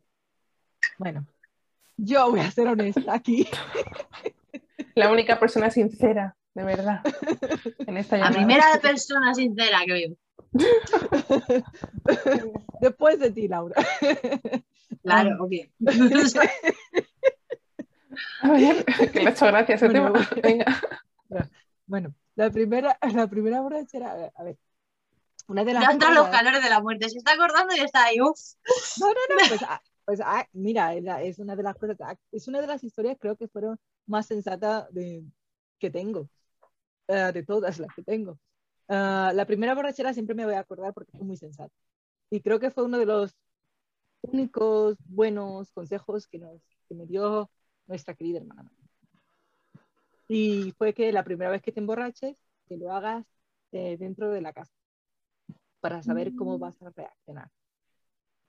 [0.98, 1.26] Bueno,
[1.98, 3.48] yo voy a ser honesta aquí.
[4.96, 7.02] La única persona sincera, de verdad,
[7.80, 10.16] en esta La primera persona sincera que veo.
[12.82, 13.76] Después de ti, Laura.
[15.02, 15.68] Claro, obvio.
[18.42, 20.30] A ver, que le ha hecho gracia ese Bueno, tema.
[20.44, 20.66] Venga.
[21.88, 24.58] Bueno, la primera, la primera borrachera, a ver, a ver.
[25.48, 27.10] Una de las Ya entran los calores de la muerte.
[27.10, 28.22] Se está acordando y está ahí.
[28.22, 28.39] Uf.
[29.00, 32.48] No, no, no, pues, ah, pues, ah, mira, es, una de las cosas, ah, es
[32.48, 35.24] una de las historias creo que fueron más sensatas de,
[35.80, 36.30] que tengo,
[37.08, 38.39] eh, de todas las que tengo.
[38.88, 41.74] Ah, la primera borrachera siempre me voy a acordar porque fue muy sensata.
[42.30, 43.36] Y creo que fue uno de los
[44.22, 47.50] únicos buenos consejos que, nos, que me dio
[47.88, 48.72] nuestra querida hermana.
[50.28, 53.26] Y fue que la primera vez que te emborraches, que lo hagas
[53.72, 54.74] eh, dentro de la casa
[55.80, 57.50] para saber cómo vas a reaccionar.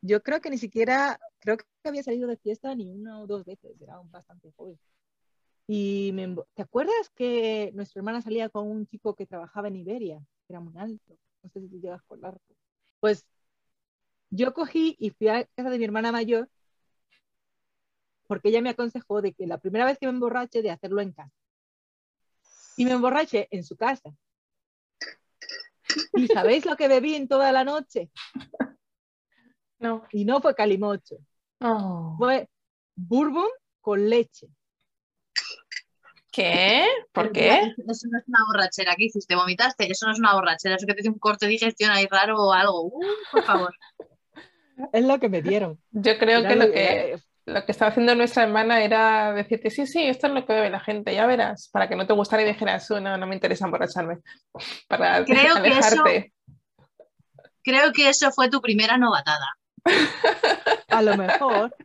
[0.03, 3.45] Yo creo que ni siquiera, creo que había salido de fiesta ni una o dos
[3.45, 4.79] veces, era un bastante joven.
[5.67, 10.23] Y me ¿te acuerdas que nuestra hermana salía con un chico que trabajaba en Iberia?
[10.49, 12.41] Era muy alto, no sé si tú llegas con largo.
[13.01, 13.25] Pues
[14.31, 16.49] yo cogí y fui a casa de mi hermana mayor
[18.27, 21.13] porque ella me aconsejó de que la primera vez que me emborrache de hacerlo en
[21.13, 21.33] casa.
[22.77, 24.11] Y me emborraché en su casa.
[26.15, 28.11] ¿Y sabéis lo que bebí en toda la noche?
[29.79, 30.05] No.
[30.13, 31.17] Y no fue calimocho,
[31.61, 32.15] Oh.
[32.19, 32.49] fue
[32.97, 33.49] bourbon
[33.81, 34.49] con leche.
[36.33, 36.87] ¿Qué?
[37.13, 37.75] ¿Por qué?
[37.87, 38.97] Eso no es una borrachera.
[38.97, 39.37] ¿Qué hiciste?
[39.37, 39.91] ¿Vomitaste?
[39.91, 40.75] Eso no es una borrachera.
[40.75, 42.83] Eso que te dio un corte de digestión ahí raro o algo.
[42.87, 43.75] Uh, por favor.
[44.93, 45.81] Es lo que me dieron.
[45.93, 50.03] Yo creo que lo, que lo que estaba haciendo nuestra hermana era decirte, sí, sí,
[50.03, 52.47] esto es lo que bebe la gente, ya verás, para que no te gustara y
[52.47, 54.19] dijeras, no, no me interesa emborracharme,
[54.89, 56.33] para creo alejarte.
[57.63, 59.47] creo que eso fue tu primera novatada.
[60.89, 61.77] A lo mejor,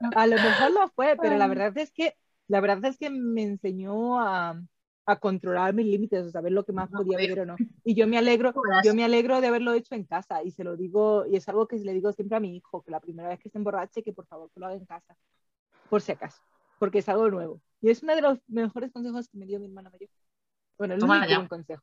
[0.16, 2.16] a lo mejor lo fue, pero la verdad es que,
[2.48, 4.58] la verdad es que me enseñó a,
[5.06, 7.56] a controlar mis límites, a saber lo que más podía beber o no.
[7.84, 8.52] Y yo me alegro,
[8.84, 11.66] yo me alegro de haberlo hecho en casa y se lo digo, y es algo
[11.66, 14.12] que le digo siempre a mi hijo, que la primera vez que se emborrache, que
[14.12, 15.16] por favor que lo haga en casa,
[15.88, 16.40] por si acaso,
[16.78, 17.60] porque es algo nuevo.
[17.80, 20.10] Y es uno de los mejores consejos que me dio mi hermana mayor.
[20.78, 21.82] Bueno, el único consejo.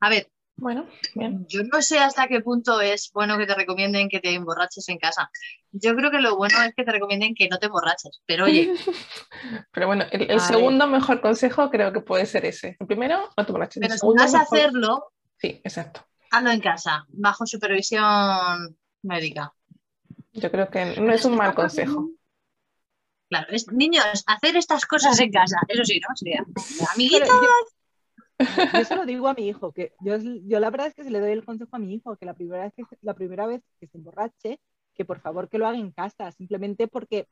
[0.00, 1.46] A ver, bueno, bien.
[1.48, 4.98] Yo no sé hasta qué punto es bueno que te recomienden que te emborraches en
[4.98, 5.30] casa.
[5.72, 8.72] Yo creo que lo bueno es que te recomienden que no te emborraches, pero oye.
[9.72, 12.76] pero bueno, el, segundo mejor consejo creo que puede ser ese.
[12.78, 13.80] El primero, no te emborraches.
[13.80, 16.06] Pero si vas a hacerlo, sí, exacto.
[16.30, 19.52] Hazlo en casa, bajo supervisión médica.
[20.32, 22.10] Yo creo que no es un mal consejo.
[23.28, 26.14] Claro, es, niños, hacer estas cosas en casa, eso sí, ¿no?
[26.14, 26.44] Sería,
[26.94, 27.28] amiguitos.
[28.74, 31.10] Yo se lo digo a mi hijo, que yo, yo la verdad es que se
[31.10, 33.62] le doy el consejo a mi hijo, que la primera vez que, la primera vez
[33.78, 34.58] que se emborrache,
[34.94, 37.28] que por favor que lo haga en casa, simplemente porque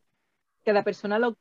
[0.65, 1.37] cada persona lo,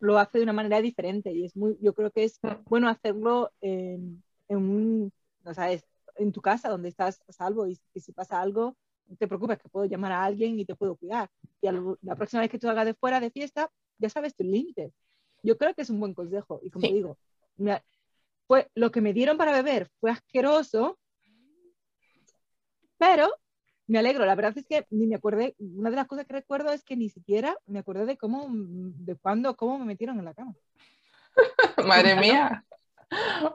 [0.00, 3.50] lo hace de una manera diferente y es muy, yo creo que es bueno hacerlo
[3.60, 5.12] en, en un,
[5.44, 5.86] no sabes,
[6.16, 9.68] en tu casa donde estás a salvo y, si pasa algo, no te preocupes que
[9.68, 11.30] puedo llamar a alguien y te puedo cuidar.
[11.60, 11.68] Y
[12.02, 14.92] la próxima vez que tú hagas de fuera de fiesta, ya sabes tus límites.
[15.42, 17.16] Yo creo que es un buen consejo y como digo,
[18.74, 20.98] lo que me dieron para beber fue asqueroso,
[22.98, 23.32] pero
[23.86, 24.24] me alegro.
[24.24, 26.96] La verdad es que ni me acordé, una de las cosas que recuerdo es que
[26.96, 30.54] ni siquiera me acordé de cómo, de cuándo, cómo me metieron en la cama.
[31.86, 32.64] Madre mía.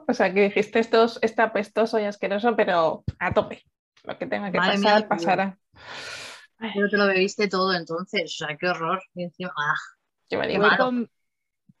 [0.06, 3.62] O sea, que dijiste esto está apestoso y asqueroso, pero a tope.
[4.04, 5.58] Lo que tenga que pasar, pasará.
[6.58, 9.02] Pero te lo bebiste todo entonces, o sea, qué horror.
[9.14, 9.74] Y encima, ¡ah!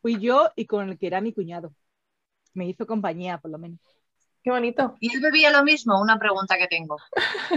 [0.00, 1.72] fui yo y con el que era mi cuñado
[2.56, 3.80] me hizo compañía, por lo menos.
[4.42, 4.96] Qué bonito.
[5.00, 6.00] ¿Y él bebía lo mismo?
[6.00, 6.98] Una pregunta que tengo.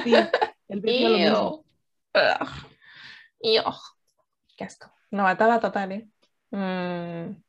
[0.04, 0.14] Sí,
[0.68, 1.66] él bebía lo mismo.
[4.58, 4.92] Qué asco.
[5.12, 6.08] Novatada total, ¿eh?
[6.52, 7.42] Mm.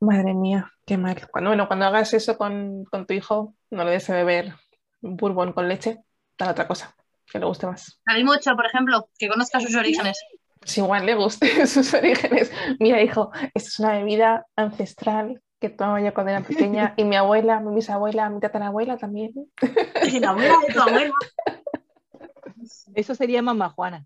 [0.00, 1.28] Madre mía, qué mal.
[1.30, 4.54] Cuando, bueno, cuando hagas eso con, tu hijo, no le des a beber
[5.00, 5.98] bourbon con leche,
[6.38, 6.94] da otra cosa,
[7.26, 8.00] que le guste más.
[8.06, 10.18] A mí mucho, por ejemplo, que conozca sus orígenes.
[10.64, 12.52] Si igual le guste sus orígenes.
[12.78, 17.16] Mira, hijo, esto es una bebida ancestral que tomaba yo cuando era pequeña, y mi
[17.16, 19.32] abuela, mi bisabuela, mi tatarabuela también.
[20.12, 21.12] Y la abuela de tu abuela.
[22.94, 24.04] Eso sería mamá Juana.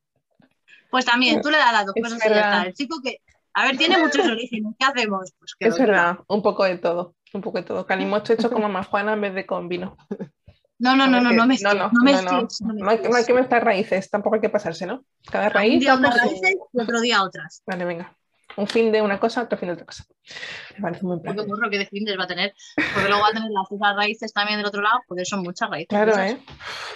[0.90, 3.20] Pues también, tú le das las dos cosas y El chico que,
[3.54, 5.32] a ver, tiene muchos orígenes, ¿qué hacemos?
[5.38, 7.86] Pues que es verdad, un poco de todo, un poco de todo.
[7.86, 9.96] Calimocho hecho con mamá Juana en vez de con vino.
[10.78, 13.64] No, no, no, no, no me no, no, no, no, hay, no hay que mezclar
[13.64, 15.04] raíces, tampoco hay que pasarse, ¿no?
[15.30, 15.74] Cada raíz.
[15.74, 17.62] Un día unas raíces y otro día otras.
[17.66, 18.16] Vale, venga
[18.56, 20.04] un fin de una cosa, otro fin de otra cosa.
[20.76, 21.36] Me parece muy plan.
[21.36, 24.32] Qué burro que de fines va a tener, porque luego va a tener las raíces
[24.32, 25.88] también del otro lado, porque son muchas raíces.
[25.88, 26.38] Claro, ¿eh?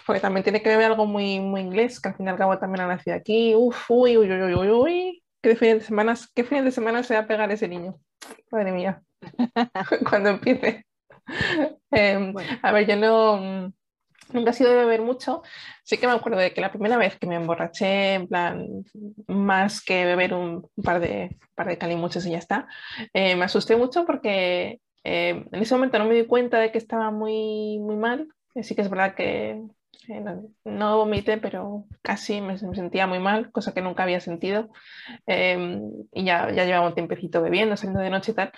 [0.07, 2.59] Porque también tiene que ver algo muy, muy inglés, que al fin y al cabo
[2.59, 3.55] también ha nacido aquí.
[3.55, 5.23] Uf, uy, uy, uy, uy, uy.
[5.43, 7.99] ¿Qué fines de semana, qué fines de semana se va a pegar ese niño?
[8.51, 9.03] Madre mía.
[10.09, 10.87] Cuando empiece.
[11.91, 13.73] Em, a ver, yo no
[14.33, 15.43] nunca ha sido de beber mucho.
[15.85, 18.67] Sí que me acuerdo de que la primera vez que me emborraché, en plan,
[19.27, 22.67] más que beber un par de, par de calimuchos y ya está,
[23.13, 26.79] eh, me asusté mucho porque eh, en ese momento no me di cuenta de que
[26.79, 28.29] estaba muy, muy mal.
[28.63, 29.63] Sí que es verdad que
[30.09, 30.25] eh,
[30.65, 34.71] no, vomité, pero casi me, sentía muy mal, cosa que nunca había sentido.
[35.27, 38.53] Em, y ya, ya llevaba un tiempecito bebiendo, saliendo de noche y tal.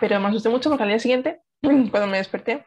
[0.00, 2.64] Pero me asusté mucho porque al día siguiente, cuando me desperté,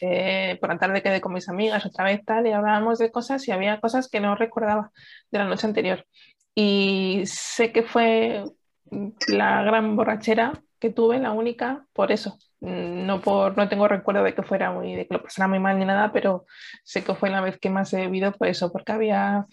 [0.00, 3.46] eh, por la tarde quedé con mis amigas otra vez tal y hablábamos de cosas
[3.48, 4.90] y había cosas que no recordaba
[5.30, 6.06] de la noche anterior.
[6.54, 8.44] Y sé que fue
[9.28, 12.38] la gran borrachera que tuve, la única, por eso.
[12.60, 15.78] No, por, no tengo recuerdo de que fuera muy, de que lo pasara muy mal
[15.78, 16.44] ni nada, pero
[16.84, 19.46] sé que fue la vez que más he bebido por eso, porque había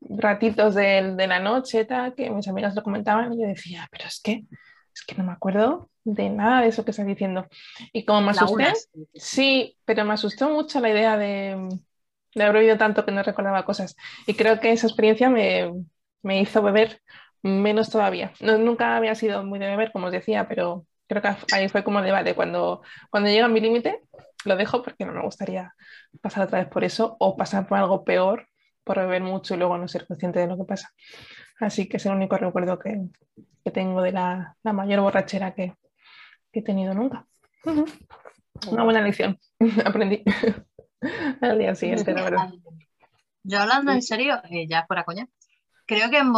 [0.00, 4.04] ratitos de, de la noche tal, que mis amigas lo comentaban y yo decía, pero
[4.06, 4.44] es que,
[4.96, 7.46] es que no me acuerdo de nada de eso que estás diciendo.
[7.92, 8.72] Y como me asusté,
[9.14, 11.68] sí, pero me asustó mucho la idea de,
[12.34, 13.94] de, haber oído tanto que no recordaba cosas.
[14.26, 15.70] Y creo que esa experiencia me,
[16.22, 17.02] me hizo beber
[17.42, 18.32] menos todavía.
[18.40, 21.84] No, nunca había sido muy de beber, como os decía, pero creo que ahí fue
[21.84, 24.00] como de, vale, cuando, cuando llega mi límite,
[24.46, 25.74] lo dejo porque no me gustaría
[26.22, 28.48] pasar otra vez por eso o pasar por algo peor
[28.82, 30.90] por beber mucho y luego no ser consciente de lo que pasa.
[31.58, 33.08] Así que es el único recuerdo que,
[33.64, 35.74] que tengo de la, la mayor borrachera que,
[36.52, 37.26] he tenido nunca.
[38.70, 39.38] Una buena lección,
[39.84, 40.22] aprendí
[41.40, 42.50] al día siguiente, la verdad.
[43.42, 45.28] Yo hablando en serio, eh, ya fuera coña,
[45.84, 46.32] creo que en,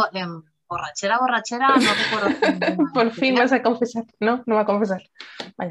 [0.67, 2.89] borrachera, borrachera, no recuerdo.
[2.93, 4.05] Por fin vas a confesar.
[4.19, 5.01] No, no va a confesar.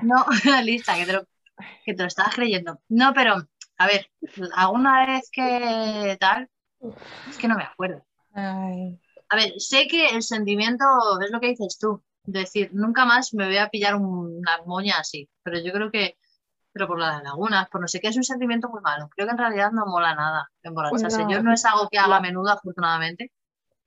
[0.02, 0.26] No,
[0.62, 1.24] lista, que te, lo,
[1.84, 2.80] que te lo estabas creyendo.
[2.88, 3.36] No, pero,
[3.76, 4.10] a ver,
[4.54, 6.48] alguna vez que tal,
[7.28, 8.04] es que no me acuerdo.
[9.30, 10.84] A ver, sé que el sentimiento
[11.22, 15.28] es lo que dices tú, decir, nunca más me voy a pillar una moña así,
[15.42, 16.16] pero yo creo que,
[16.72, 19.08] pero por las lagunas, por no sé qué, es un sentimiento muy malo.
[19.14, 21.26] Creo que en realidad no mola nada emborracharse.
[21.28, 23.32] Yo no es algo que haga a menudo, afortunadamente.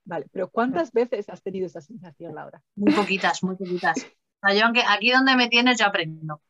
[0.04, 2.62] Vale, pero ¿cuántas veces has tenido esa sensación, Laura?
[2.76, 3.98] Muy poquitas, muy poquitas.
[4.44, 6.42] O sea, yo aunque aquí donde me tienes yo aprendo.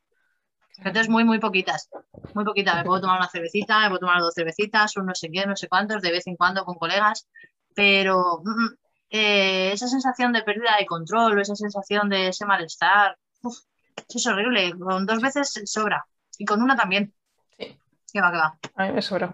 [0.77, 1.89] Entonces, muy, muy poquitas.
[2.33, 2.77] Muy poquitas.
[2.77, 5.55] Me puedo tomar una cervecita, me puedo tomar dos cervecitas, un no sé qué, no
[5.55, 7.27] sé cuántos, de vez en cuando con colegas.
[7.75, 8.77] Pero mm, mm,
[9.13, 14.27] eh, esa sensación de pérdida de control o esa sensación de ese malestar, eso es
[14.27, 14.73] horrible.
[14.79, 16.05] Con dos veces sobra.
[16.37, 17.13] Y con una también.
[17.57, 17.77] Sí.
[18.11, 18.59] Que va, que va.
[18.75, 19.31] A mí me sobra.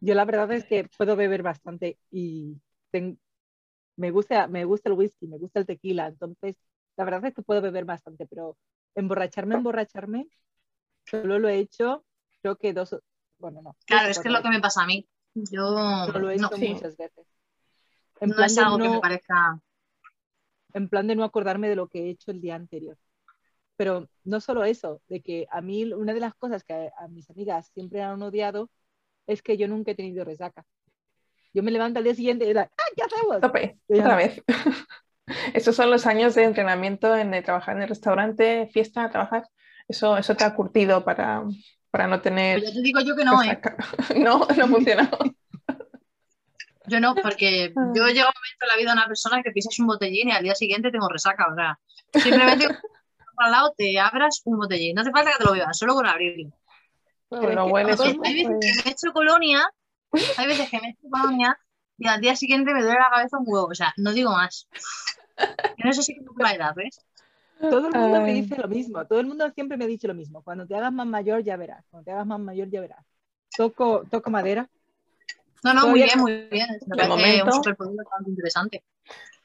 [0.00, 2.56] Yo la, verdad es que puedo beber bastante y
[3.96, 6.06] me, gusta, me gusta el whisky, me gusta el tequila.
[6.06, 6.56] Entonces,
[6.96, 8.56] la verdad es que puedo beber bastante, pero
[8.94, 10.28] emborracharme, emborracharme,
[11.04, 12.04] solo lo he hecho,
[12.40, 12.96] creo que dos,
[13.38, 13.76] bueno, no.
[13.84, 15.06] Claro, es que es lo que me pasa a mí.
[15.34, 17.26] Yo lo he hecho muchas veces.
[18.24, 19.60] En no plan es algo que me parezca.
[20.72, 22.96] En plan de no acordarme de lo que he hecho el día anterior.
[23.76, 27.28] Pero no solo eso, de que a mí una de las cosas que a, mis
[27.28, 28.70] amigas siempre han odiado
[29.26, 30.64] es que yo nunca he tenido resaca.
[31.52, 33.40] Yo me levanto al día siguiente y digo, ¡ah, qué hacemos!
[33.40, 34.42] Tope, otra vez.
[35.54, 39.48] Estos son los años de entrenamiento en de trabajar en el restaurante, fiesta, trabajar.
[39.86, 41.44] Eso, eso te ha curtido para,
[41.90, 42.60] para no tener.
[42.60, 43.60] Pero ya te digo yo que no, ¿eh?
[44.16, 45.10] No, no funciona.
[46.86, 47.92] Yo no, porque ah.
[47.94, 50.32] yo llego un momento en la vida de una persona que pisas un botellín y
[50.32, 51.78] al día siguiente tengo resaca, o sea,
[52.12, 52.66] simplemente
[53.38, 56.06] al lado te abras un botellín, no hace falta que te lo bebas, solo con
[56.06, 56.50] abrirlo.
[57.30, 58.12] Pero bueno, hay, veces
[58.60, 59.66] que me echo colonia,
[60.36, 61.58] hay veces que me echo colonia
[61.98, 64.68] y al día siguiente me duele la cabeza un huevo, o sea, no digo más.
[65.82, 67.00] no sé si es la edad, ¿ves?
[67.58, 70.42] Todo el mundo me dice lo mismo, todo el mundo siempre me dicho lo mismo.
[70.42, 73.04] Cuando te hagas más mayor ya verás, cuando te hagas más mayor ya verás.
[73.56, 74.68] Toco, toco madera,
[75.64, 76.68] no, no, muy bien, muy bien.
[76.70, 76.82] Es
[77.42, 78.84] un superpoder bastante interesante.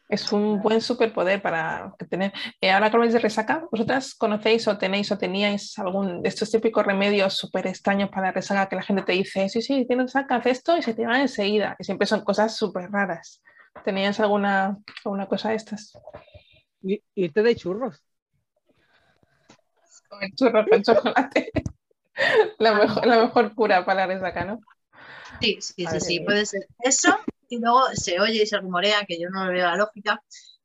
[0.10, 2.34] Es un buen superpoder para tener.
[2.60, 6.52] Eh, ahora que habláis de resaca, ¿vosotras conocéis o tenéis o teníais algún de estos
[6.52, 10.08] típicos remedios súper extraños para la resaca que la gente te dice, sí, sí, tienes
[10.08, 11.76] resaca, haz esto y se te va enseguida?
[11.78, 13.42] Que siempre son cosas súper raras.
[13.86, 15.94] ¿Tenías alguna, alguna cosa de estas?
[16.82, 18.04] Irte de churros.
[20.10, 21.52] Comer churros con chocolate.
[22.58, 24.60] la, mejor, la mejor cura para la resaca, ¿no?
[25.41, 27.17] Sí, sí, sí, sí, puede ser eso.
[27.48, 30.22] Y luego se oye y se rumorea, que yo no le veo la lógica,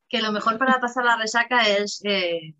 [0.09, 2.55] que lo mejor para pasar la resaca es eh,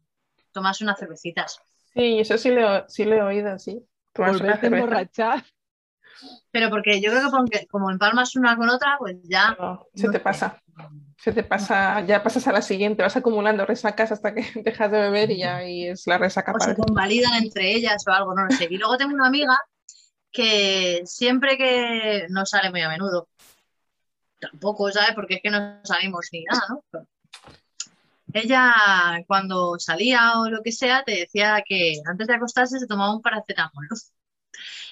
[0.53, 1.61] tomarse unas cervecitas.
[1.93, 3.85] Sí, eso sí lo, sí lo he oído, sí.
[4.13, 5.45] Tomarse una cerveza.
[6.51, 9.57] Pero porque yo creo que porque, como empalmas una con otra, pues ya.
[9.95, 10.61] se te pasa.
[11.19, 14.99] Se te pasa, ya pasas a la siguiente, vas acumulando resacas hasta que dejas de
[14.99, 16.53] beber y ya y es la resaca.
[16.53, 18.67] O se convalidan entre ellas o algo, no lo sé.
[18.71, 19.59] Y luego tengo una amiga
[20.35, 23.29] que siempre que no sale muy a menudo,
[24.41, 25.13] tampoco, ¿sabes?
[25.15, 27.07] Porque es que no salimos ni nada, ¿no?
[28.35, 28.75] ella
[29.29, 33.23] cuando salía o lo que sea te decía que antes de acostarse se tomaba un
[33.23, 33.87] paracetamol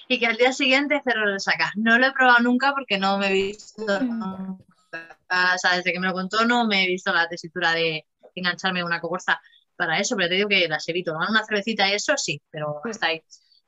[0.07, 1.71] y que al día siguiente cerró el saca.
[1.75, 6.07] No lo he probado nunca porque no me he visto, o sea, desde que me
[6.07, 9.41] lo contó no me he visto la tesitura de engancharme una cogorza
[9.75, 11.11] para eso, pero te digo que las evito.
[11.11, 13.21] Tomar una cervecita y eso sí, pero hasta ahí.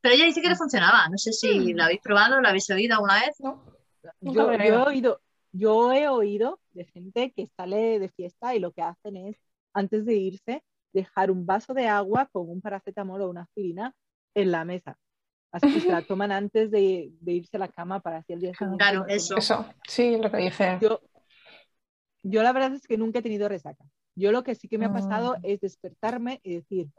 [0.05, 1.09] Pero ella dice que le funcionaba.
[1.09, 3.37] No sé si la habéis probado, la habéis oído alguna vez.
[4.21, 5.19] Yo, he oído,
[5.51, 9.35] yo he oído de gente que sale de fiesta y lo que hacen es,
[9.73, 10.63] antes de irse,
[10.93, 13.95] dejar un vaso de agua con un paracetamol o una aspirina
[14.35, 14.95] en la mesa.
[15.51, 18.53] Así que se la toman antes de, irse a la cama para así el día
[18.53, 18.77] siguiente.
[18.77, 19.35] Claro, eso.
[19.37, 20.77] Eso, sí, lo que dice.
[20.83, 21.01] Yo,
[22.21, 23.83] yo la verdad es que nunca he tenido resaca.
[24.13, 25.45] Yo lo que sí que me ha pasado mm.
[25.45, 26.89] es despertarme y decir,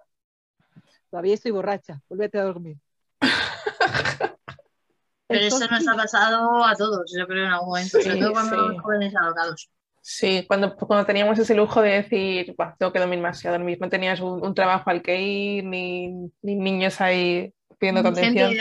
[1.08, 2.78] todavía estoy borracha, vuélvete a dormir.
[5.28, 8.56] Pero eso nos ha pasado a todos, yo creo, en algún momento, sobre todo cuando
[8.56, 9.70] somos jóvenes alocados.
[10.00, 13.78] Sí, cuando, cuando teníamos ese lujo de decir, tengo que dormir más, y a dormir,
[13.80, 18.54] no tenías un, trabajo al que ir, ni, niños ahí pidiendo contención.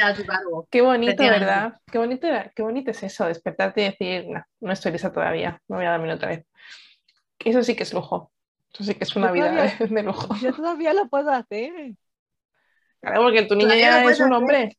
[0.71, 1.79] Qué bonito, ¿verdad?
[1.91, 5.75] Qué bonito, qué bonito es eso, despertarte y decir, no, no estoy lista todavía, me
[5.75, 6.47] voy a dormir otra vez.
[7.37, 8.31] Eso sí que es lujo.
[8.73, 10.35] Eso sí que es una vida de lujo.
[10.41, 11.93] Yo todavía lo puedo hacer.
[13.05, 14.75] Claro, porque tu niño ya es un hombre.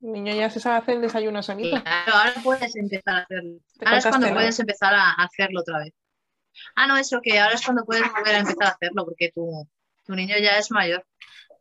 [0.00, 1.82] El niño ya se sabe hacer el desayuno solito.
[1.82, 3.58] Claro, ahora puedes empezar a hacerlo.
[3.84, 5.92] Ahora es cuando puedes empezar a hacerlo otra vez.
[6.76, 9.66] Ah, no, eso, que ahora es cuando puedes volver a empezar a hacerlo, porque tu,
[10.04, 11.04] tu niño ya es mayor.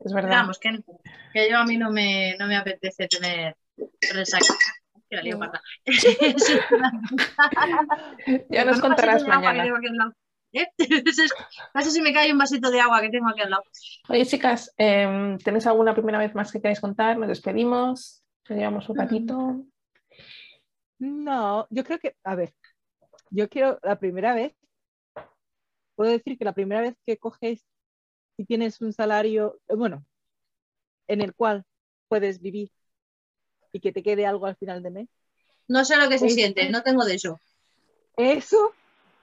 [0.06, 0.46] Es verdad.
[0.62, 0.78] que,
[1.34, 3.56] que, yo a mí no me, no me apetece tener
[4.14, 4.46] resaca.
[5.10, 5.64] que la lío parda.
[8.50, 9.66] ya nos contarás mañana.
[10.54, 10.68] ¿Eh?
[11.74, 13.64] no sé si me cae un vasito de agua que tengo aquí al lado.
[14.08, 17.18] Oye, chicas, eh, ¿tenéis alguna primera vez más que queráis contar?
[17.18, 19.66] Nos despedimos, nos llevamos un ratito.
[21.00, 22.54] No, yo creo que, a ver,
[23.32, 24.54] yo quiero la primera vez,
[25.96, 27.66] puedo decir que la primera vez que coges
[28.38, 30.06] y tienes un salario, eh, bueno,
[31.08, 31.66] en el cual
[32.08, 32.72] puedes vivir
[33.72, 35.10] y que te quede algo al final de mes.
[35.68, 37.40] No sé lo que se siente, no tengo de eso.
[38.16, 38.74] Eso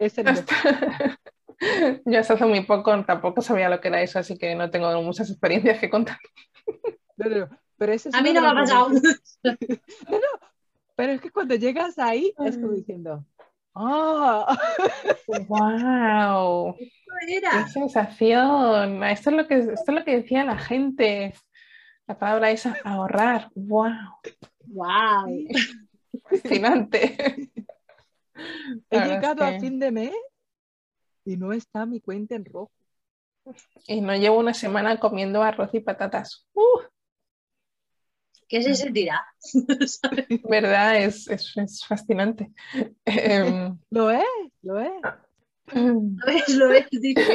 [0.01, 0.27] es el
[2.07, 4.91] Yo hasta hace muy poco tampoco sabía lo que era eso, así que no tengo
[5.03, 6.19] muchas experiencias que contar.
[7.17, 7.49] pero
[8.13, 8.89] a mí no me ha pasado.
[10.97, 13.27] pero es que cuando llegas ahí es como diciendo,
[13.75, 14.47] ¡Oh!
[15.49, 16.77] ¡Wow!
[16.77, 19.05] ¡Qué sensación!
[19.05, 21.35] Esto es, lo que, esto es lo que decía la gente.
[22.07, 23.51] La palabra es ahorrar.
[23.55, 23.93] ¡Wow!
[24.67, 25.47] ¡Wow!
[26.25, 27.51] Fascinante.
[28.91, 30.15] He llegado a fin de mes
[31.25, 32.73] y no está mi cuenta en rojo.
[33.87, 36.47] Y no llevo una semana comiendo arroz y patatas.
[36.53, 36.81] ¡Uh!
[38.49, 39.25] ¿Qué se sentirá?
[40.49, 40.97] ¿Verdad?
[40.99, 42.51] Es, es, es fascinante.
[43.05, 44.25] Em, lo es,
[44.63, 45.01] lo es.
[45.73, 46.87] Lo es, lo es,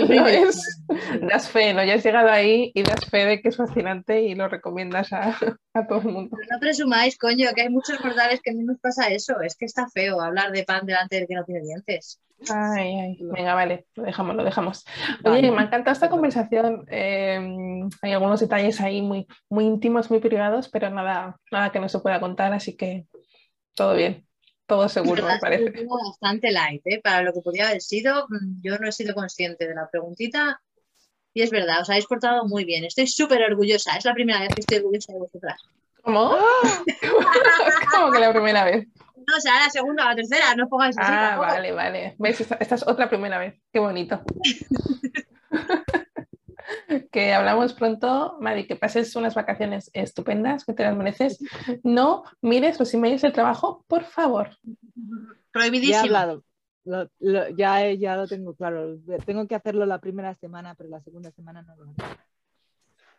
[0.09, 0.85] lo es.
[1.29, 1.83] Das fe, ¿no?
[1.83, 5.37] Ya has llegado ahí y das fe de que es fascinante y lo recomiendas a,
[5.73, 6.37] a todo el mundo.
[6.51, 9.41] no presumáis, coño, que hay muchos mortales que a mí nos pasa eso.
[9.41, 12.19] Es que está feo hablar de pan delante del que no tiene dientes.
[12.49, 14.85] Ay, ay, venga, vale, lo dejamos, lo dejamos.
[15.23, 16.85] Oye, me encanta esta conversación.
[16.89, 21.87] Em, hay algunos detalles ahí muy, muy íntimos, muy privados, pero nada, nada que no
[21.87, 23.05] se pueda contar, así que
[23.73, 24.24] todo bien,
[24.65, 25.85] todo seguro, me parece.
[25.85, 26.99] bastante light, ¿eh?
[27.03, 30.61] Para lo que podría haber sido, mm, yo no he sido consciente de la preguntita
[31.33, 32.85] y es verdad, os habéis portado muy bien.
[32.85, 35.61] Estoy súper orgullosa, es la primera vez que estoy orgullosa de vosotras.
[36.01, 36.37] ¿Cómo?
[37.91, 38.87] ¿Cómo que la primera vez?
[39.27, 41.11] No, o sea, la segunda o la tercera, no pongáis así.
[41.11, 42.15] Ah, vale, vale.
[42.19, 42.39] ¿Ves?
[42.39, 43.55] Esta, es otra primera vez.
[43.73, 44.21] Qué bonito.
[47.11, 51.39] que hablamos pronto, Mari, que pases unas vacaciones estupendas, que te las mereces.
[51.83, 54.57] No mires los emails del trabajo, por favor.
[55.51, 56.41] Prohibidísimo.
[56.85, 58.97] Ya lo tengo claro.
[59.25, 61.95] Tengo que hacerlo la primera semana, pero la segunda semana no lo hago.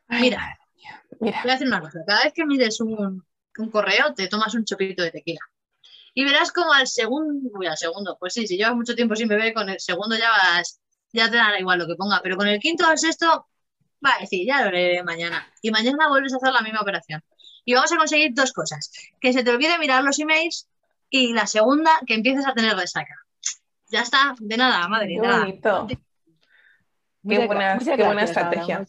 [0.08, 0.58] Mira,
[1.20, 1.40] mira.
[1.42, 2.00] Voy a hacer una cosa.
[2.06, 3.24] Cada vez que mires un,
[3.58, 5.40] un correo, te tomas un chopito de tequila.
[6.14, 9.28] Y verás como al segundo, uy, al segundo, pues sí, si llevas mucho tiempo sin
[9.28, 10.80] beber, con el segundo ya vas,
[11.16, 13.48] ya te dará igual lo que ponga, pero con el quinto o el sexto,
[14.04, 15.46] va a decir, ya lo haré mañana.
[15.62, 17.22] Y mañana vuelves a hacer la misma operación.
[17.64, 20.68] Y vamos a conseguir dos cosas, que se te olvide mirar los emails
[21.10, 23.14] y la segunda, que empieces a tener resaca.
[23.88, 25.18] Ya está, de nada, madre.
[25.20, 25.86] Qué bonito.
[27.28, 28.86] Qué buena, qué buena estrategia.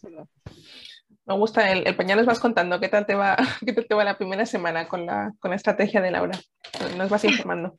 [1.28, 3.94] Me gusta el, el pañal, nos vas contando qué tal te va, qué tal te
[3.94, 6.40] va la primera semana con la, con la estrategia de Laura.
[6.96, 7.78] Nos vas informando.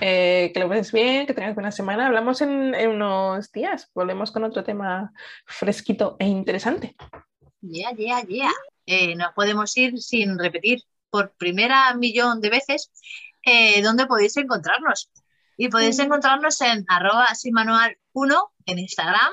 [0.00, 2.06] Eh, que lo ves bien, que tengas buena semana.
[2.06, 3.90] Hablamos en, en, unos días.
[3.94, 5.12] Volvemos con otro tema
[5.44, 6.94] fresquito e interesante.
[7.62, 8.50] Ya, ya, ya.
[9.16, 12.92] No podemos ir sin repetir por primera millón de veces
[13.42, 15.10] eh, dónde podéis encontrarnos.
[15.56, 19.32] Y podéis encontrarnos en arroba manual1 en Instagram,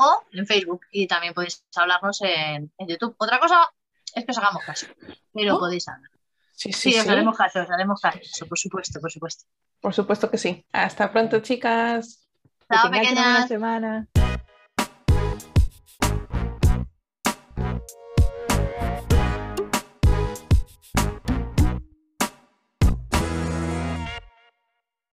[0.00, 3.14] o en Facebook y también podéis hablarnos en, YouTube.
[3.18, 3.70] Otra cosa
[4.14, 4.86] es que os hagamos caso,
[5.32, 5.58] pero oh.
[5.58, 6.10] podéis hablar.
[6.52, 9.44] Sí, sí, sí, os haremos caso, os haremos caso, por supuesto, por supuesto.
[9.80, 10.66] Por supuesto que sí.
[10.72, 12.28] Hasta pronto, chicas.
[12.68, 13.48] Chao, pequeñas.
[13.48, 14.08] semana.